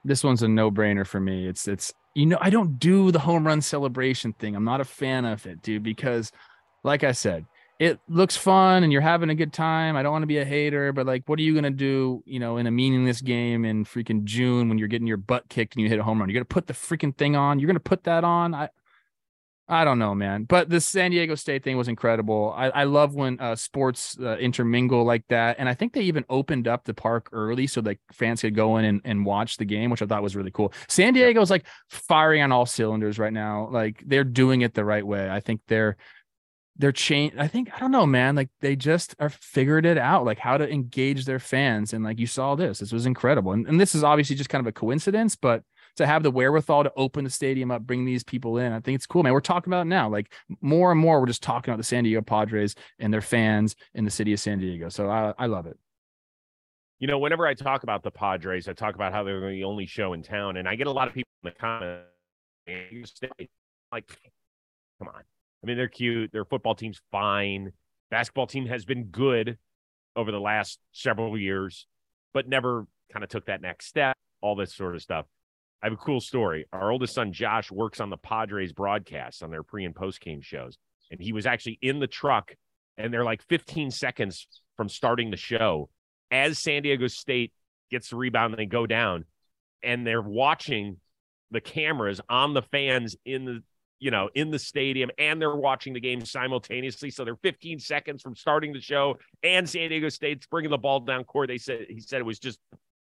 This 0.04 0.24
one's 0.24 0.42
a 0.42 0.48
no-brainer 0.48 1.06
for 1.06 1.20
me. 1.20 1.46
It's 1.46 1.68
it's 1.68 1.92
you 2.14 2.26
know 2.26 2.38
I 2.40 2.50
don't 2.50 2.78
do 2.78 3.10
the 3.12 3.18
home 3.18 3.46
run 3.46 3.60
celebration 3.60 4.32
thing. 4.34 4.56
I'm 4.56 4.64
not 4.64 4.80
a 4.80 4.84
fan 4.84 5.24
of 5.24 5.46
it, 5.46 5.62
dude, 5.62 5.82
because 5.82 6.32
like 6.82 7.04
I 7.04 7.12
said, 7.12 7.44
it 7.78 7.98
looks 8.08 8.36
fun 8.36 8.82
and 8.82 8.92
you're 8.92 9.02
having 9.02 9.30
a 9.30 9.34
good 9.34 9.52
time. 9.52 9.96
I 9.96 10.02
don't 10.02 10.12
want 10.12 10.22
to 10.22 10.26
be 10.26 10.38
a 10.38 10.44
hater, 10.44 10.92
but 10.92 11.06
like, 11.06 11.28
what 11.28 11.38
are 11.38 11.42
you 11.42 11.54
gonna 11.54 11.70
do, 11.70 12.22
you 12.26 12.38
know, 12.38 12.56
in 12.56 12.66
a 12.66 12.70
meaningless 12.70 13.20
game 13.20 13.64
in 13.64 13.84
freaking 13.84 14.24
June 14.24 14.68
when 14.68 14.78
you're 14.78 14.88
getting 14.88 15.06
your 15.06 15.16
butt 15.16 15.48
kicked 15.48 15.76
and 15.76 15.82
you 15.82 15.88
hit 15.88 15.98
a 15.98 16.02
home 16.02 16.20
run? 16.20 16.28
You're 16.28 16.38
gonna 16.38 16.44
put 16.44 16.66
the 16.66 16.74
freaking 16.74 17.16
thing 17.16 17.36
on. 17.36 17.58
You're 17.58 17.66
gonna 17.66 17.80
put 17.80 18.04
that 18.04 18.24
on. 18.24 18.54
I 18.54 18.68
I 19.70 19.84
don't 19.84 20.00
know, 20.00 20.16
man. 20.16 20.44
But 20.44 20.68
the 20.68 20.80
San 20.80 21.12
Diego 21.12 21.36
State 21.36 21.62
thing 21.62 21.76
was 21.76 21.86
incredible. 21.86 22.52
I, 22.56 22.70
I 22.70 22.84
love 22.84 23.14
when 23.14 23.38
uh, 23.38 23.54
sports 23.54 24.18
uh, 24.20 24.36
intermingle 24.36 25.04
like 25.04 25.24
that. 25.28 25.56
And 25.60 25.68
I 25.68 25.74
think 25.74 25.92
they 25.92 26.02
even 26.02 26.24
opened 26.28 26.66
up 26.66 26.84
the 26.84 26.92
park 26.92 27.28
early 27.32 27.68
so 27.68 27.80
that 27.82 27.98
fans 28.12 28.40
could 28.40 28.56
go 28.56 28.78
in 28.78 28.84
and, 28.84 29.00
and 29.04 29.24
watch 29.24 29.58
the 29.58 29.64
game, 29.64 29.88
which 29.90 30.02
I 30.02 30.06
thought 30.06 30.24
was 30.24 30.34
really 30.34 30.50
cool. 30.50 30.72
San 30.88 31.12
Diego 31.14 31.40
is 31.40 31.50
like 31.50 31.66
firing 31.88 32.42
on 32.42 32.50
all 32.50 32.66
cylinders 32.66 33.20
right 33.20 33.32
now. 33.32 33.68
Like 33.70 34.02
they're 34.04 34.24
doing 34.24 34.62
it 34.62 34.74
the 34.74 34.84
right 34.84 35.06
way. 35.06 35.30
I 35.30 35.38
think 35.38 35.60
they're 35.68 35.96
they're 36.76 36.92
change 36.92 37.34
I 37.38 37.46
think 37.46 37.70
I 37.72 37.78
don't 37.78 37.92
know, 37.92 38.06
man. 38.06 38.34
Like 38.34 38.48
they 38.60 38.74
just 38.74 39.14
are 39.20 39.28
figured 39.28 39.86
it 39.86 39.98
out, 39.98 40.24
like 40.24 40.40
how 40.40 40.58
to 40.58 40.68
engage 40.68 41.26
their 41.26 41.38
fans. 41.38 41.92
And 41.92 42.02
like 42.02 42.18
you 42.18 42.26
saw 42.26 42.56
this, 42.56 42.80
this 42.80 42.90
was 42.90 43.06
incredible. 43.06 43.52
And, 43.52 43.68
and 43.68 43.80
this 43.80 43.94
is 43.94 44.02
obviously 44.02 44.34
just 44.34 44.50
kind 44.50 44.60
of 44.60 44.66
a 44.66 44.72
coincidence, 44.72 45.36
but 45.36 45.62
to 46.00 46.06
have 46.06 46.22
the 46.22 46.30
wherewithal 46.30 46.84
to 46.84 46.92
open 46.96 47.24
the 47.24 47.30
stadium 47.30 47.70
up, 47.70 47.82
bring 47.82 48.04
these 48.04 48.24
people 48.24 48.58
in. 48.58 48.72
I 48.72 48.80
think 48.80 48.96
it's 48.96 49.06
cool, 49.06 49.22
man. 49.22 49.32
We're 49.32 49.40
talking 49.40 49.72
about 49.72 49.86
now, 49.86 50.08
like 50.08 50.32
more 50.60 50.90
and 50.90 51.00
more, 51.00 51.20
we're 51.20 51.26
just 51.26 51.42
talking 51.42 51.70
about 51.72 51.78
the 51.78 51.84
San 51.84 52.04
Diego 52.04 52.20
Padres 52.20 52.74
and 52.98 53.12
their 53.12 53.20
fans 53.20 53.76
in 53.94 54.04
the 54.04 54.10
city 54.10 54.32
of 54.32 54.40
San 54.40 54.58
Diego. 54.58 54.88
So 54.88 55.08
I, 55.08 55.32
I 55.38 55.46
love 55.46 55.66
it. 55.66 55.78
You 56.98 57.06
know, 57.06 57.18
whenever 57.18 57.46
I 57.46 57.54
talk 57.54 57.82
about 57.82 58.02
the 58.02 58.10
Padres, 58.10 58.68
I 58.68 58.72
talk 58.72 58.94
about 58.94 59.12
how 59.12 59.24
they're 59.24 59.50
the 59.50 59.64
only 59.64 59.86
show 59.86 60.12
in 60.12 60.22
town, 60.22 60.58
and 60.58 60.68
I 60.68 60.74
get 60.74 60.86
a 60.86 60.92
lot 60.92 61.08
of 61.08 61.14
people 61.14 61.30
in 61.44 61.50
the 61.50 61.58
comments 61.58 62.06
like, 63.92 64.06
come 64.98 65.08
on. 65.08 65.22
I 65.62 65.66
mean, 65.66 65.76
they're 65.76 65.88
cute. 65.88 66.32
Their 66.32 66.44
football 66.44 66.74
team's 66.74 67.00
fine. 67.10 67.72
Basketball 68.10 68.46
team 68.46 68.66
has 68.66 68.84
been 68.84 69.04
good 69.04 69.58
over 70.16 70.30
the 70.30 70.40
last 70.40 70.78
several 70.92 71.38
years, 71.38 71.86
but 72.32 72.48
never 72.48 72.86
kind 73.12 73.22
of 73.22 73.28
took 73.28 73.46
that 73.46 73.60
next 73.60 73.86
step, 73.86 74.16
all 74.40 74.56
this 74.56 74.74
sort 74.74 74.94
of 74.94 75.02
stuff. 75.02 75.26
I 75.82 75.86
have 75.86 75.94
a 75.94 75.96
cool 75.96 76.20
story. 76.20 76.66
Our 76.72 76.90
oldest 76.90 77.14
son, 77.14 77.32
Josh, 77.32 77.70
works 77.70 78.00
on 78.00 78.10
the 78.10 78.16
Padres 78.16 78.72
broadcast 78.72 79.42
on 79.42 79.50
their 79.50 79.62
pre 79.62 79.84
and 79.84 79.94
post 79.94 80.20
game 80.20 80.42
shows. 80.42 80.76
And 81.10 81.20
he 81.20 81.32
was 81.32 81.46
actually 81.46 81.78
in 81.82 81.98
the 81.98 82.06
truck, 82.06 82.54
and 82.96 83.12
they're 83.12 83.24
like 83.24 83.42
15 83.48 83.90
seconds 83.90 84.46
from 84.76 84.88
starting 84.88 85.30
the 85.30 85.36
show 85.36 85.88
as 86.30 86.58
San 86.58 86.82
Diego 86.82 87.06
State 87.06 87.52
gets 87.90 88.10
the 88.10 88.16
rebound 88.16 88.52
and 88.52 88.60
they 88.60 88.66
go 88.66 88.86
down. 88.86 89.24
And 89.82 90.06
they're 90.06 90.22
watching 90.22 90.98
the 91.50 91.60
cameras 91.60 92.20
on 92.28 92.54
the 92.54 92.62
fans 92.62 93.16
in 93.24 93.44
the 93.44 93.62
you 93.98 94.10
know 94.10 94.30
in 94.34 94.50
the 94.50 94.58
stadium 94.58 95.10
and 95.18 95.40
they're 95.40 95.54
watching 95.54 95.92
the 95.92 96.00
game 96.00 96.24
simultaneously 96.24 97.10
so 97.10 97.24
they're 97.24 97.36
15 97.36 97.78
seconds 97.78 98.22
from 98.22 98.34
starting 98.34 98.72
the 98.72 98.80
show 98.80 99.18
and 99.42 99.68
san 99.68 99.88
diego 99.90 100.08
state's 100.08 100.46
bringing 100.46 100.70
the 100.70 100.78
ball 100.78 101.00
down 101.00 101.24
court 101.24 101.48
they 101.48 101.58
said 101.58 101.86
he 101.88 102.00
said 102.00 102.20
it 102.20 102.24
was 102.24 102.38
just 102.38 102.58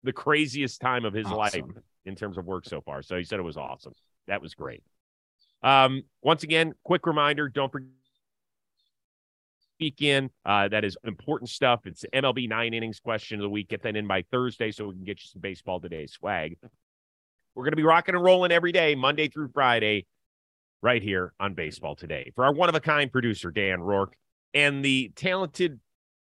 the 0.05 0.13
craziest 0.13 0.81
time 0.81 1.05
of 1.05 1.13
his 1.13 1.27
awesome. 1.27 1.37
life 1.39 1.65
in 2.05 2.15
terms 2.15 2.39
of 2.39 2.45
work 2.45 2.65
so 2.65 2.81
far 2.81 3.03
so 3.03 3.17
he 3.17 3.25
said 3.25 3.39
it 3.39 3.43
was 3.43 3.57
awesome 3.57 3.95
that 4.29 4.41
was 4.41 4.55
great 4.55 4.83
um 5.63 6.03
once 6.23 6.43
again 6.45 6.73
quick 6.85 7.07
reminder 7.07 7.49
don't 7.49 7.73
forget 7.73 7.89
speak 9.75 10.03
in. 10.03 10.31
Uh, 10.45 10.69
that 10.69 10.85
is 10.85 10.97
important 11.05 11.51
stuff. 11.51 11.81
It's 11.85 12.05
MLB 12.15 12.49
nine 12.49 12.75
innings 12.75 13.01
question 13.01 13.41
of 13.41 13.43
the 13.43 13.51
week. 13.51 13.69
Get 13.69 13.83
that 13.83 13.97
in 13.97 14.07
by 14.07 14.25
Thursday 14.31 14.71
so 14.71 14.87
we 14.87 14.95
can 14.95 15.05
get 15.05 15.21
you 15.23 15.29
some 15.31 15.41
baseball 15.41 15.81
today 15.81 16.07
swag. 16.07 16.57
We're 17.55 17.65
going 17.65 17.73
to 17.73 17.77
be 17.77 17.83
rocking 17.83 18.15
and 18.15 18.25
rolling 18.25 18.53
every 18.53 18.73
day, 18.73 18.95
Monday 18.95 19.29
through 19.29 19.49
Friday, 19.49 20.07
right 20.83 21.03
here 21.03 21.33
on 21.39 21.55
Baseball 21.55 21.95
Today. 21.95 22.33
For 22.35 22.45
our 22.45 22.53
one 22.53 22.69
of 22.69 22.75
a 22.75 22.81
kind 22.81 23.13
producer, 23.13 23.51
Dan 23.51 23.81
Rourke, 23.81 24.17
and 24.55 24.85
the 24.85 25.13
talented 25.15 25.79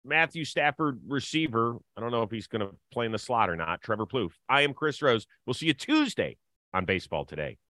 Matthew 0.07 0.45
Stafford 0.45 0.99
receiver, 1.07 1.77
I 1.97 2.01
don't 2.01 2.11
know 2.11 2.23
if 2.23 2.31
he's 2.31 2.47
going 2.47 2.61
to 2.61 2.73
play 2.91 3.05
in 3.05 3.11
the 3.11 3.19
slot 3.19 3.49
or 3.49 3.55
not, 3.55 3.81
Trevor 3.81 4.05
Plouffe. 4.05 4.31
I 4.47 4.61
am 4.61 4.73
Chris 4.73 5.01
Rose. 5.01 5.27
We'll 5.45 5.53
see 5.53 5.67
you 5.67 5.73
Tuesday 5.73 6.37
on 6.73 6.85
Baseball 6.85 7.25
Today. 7.25 7.57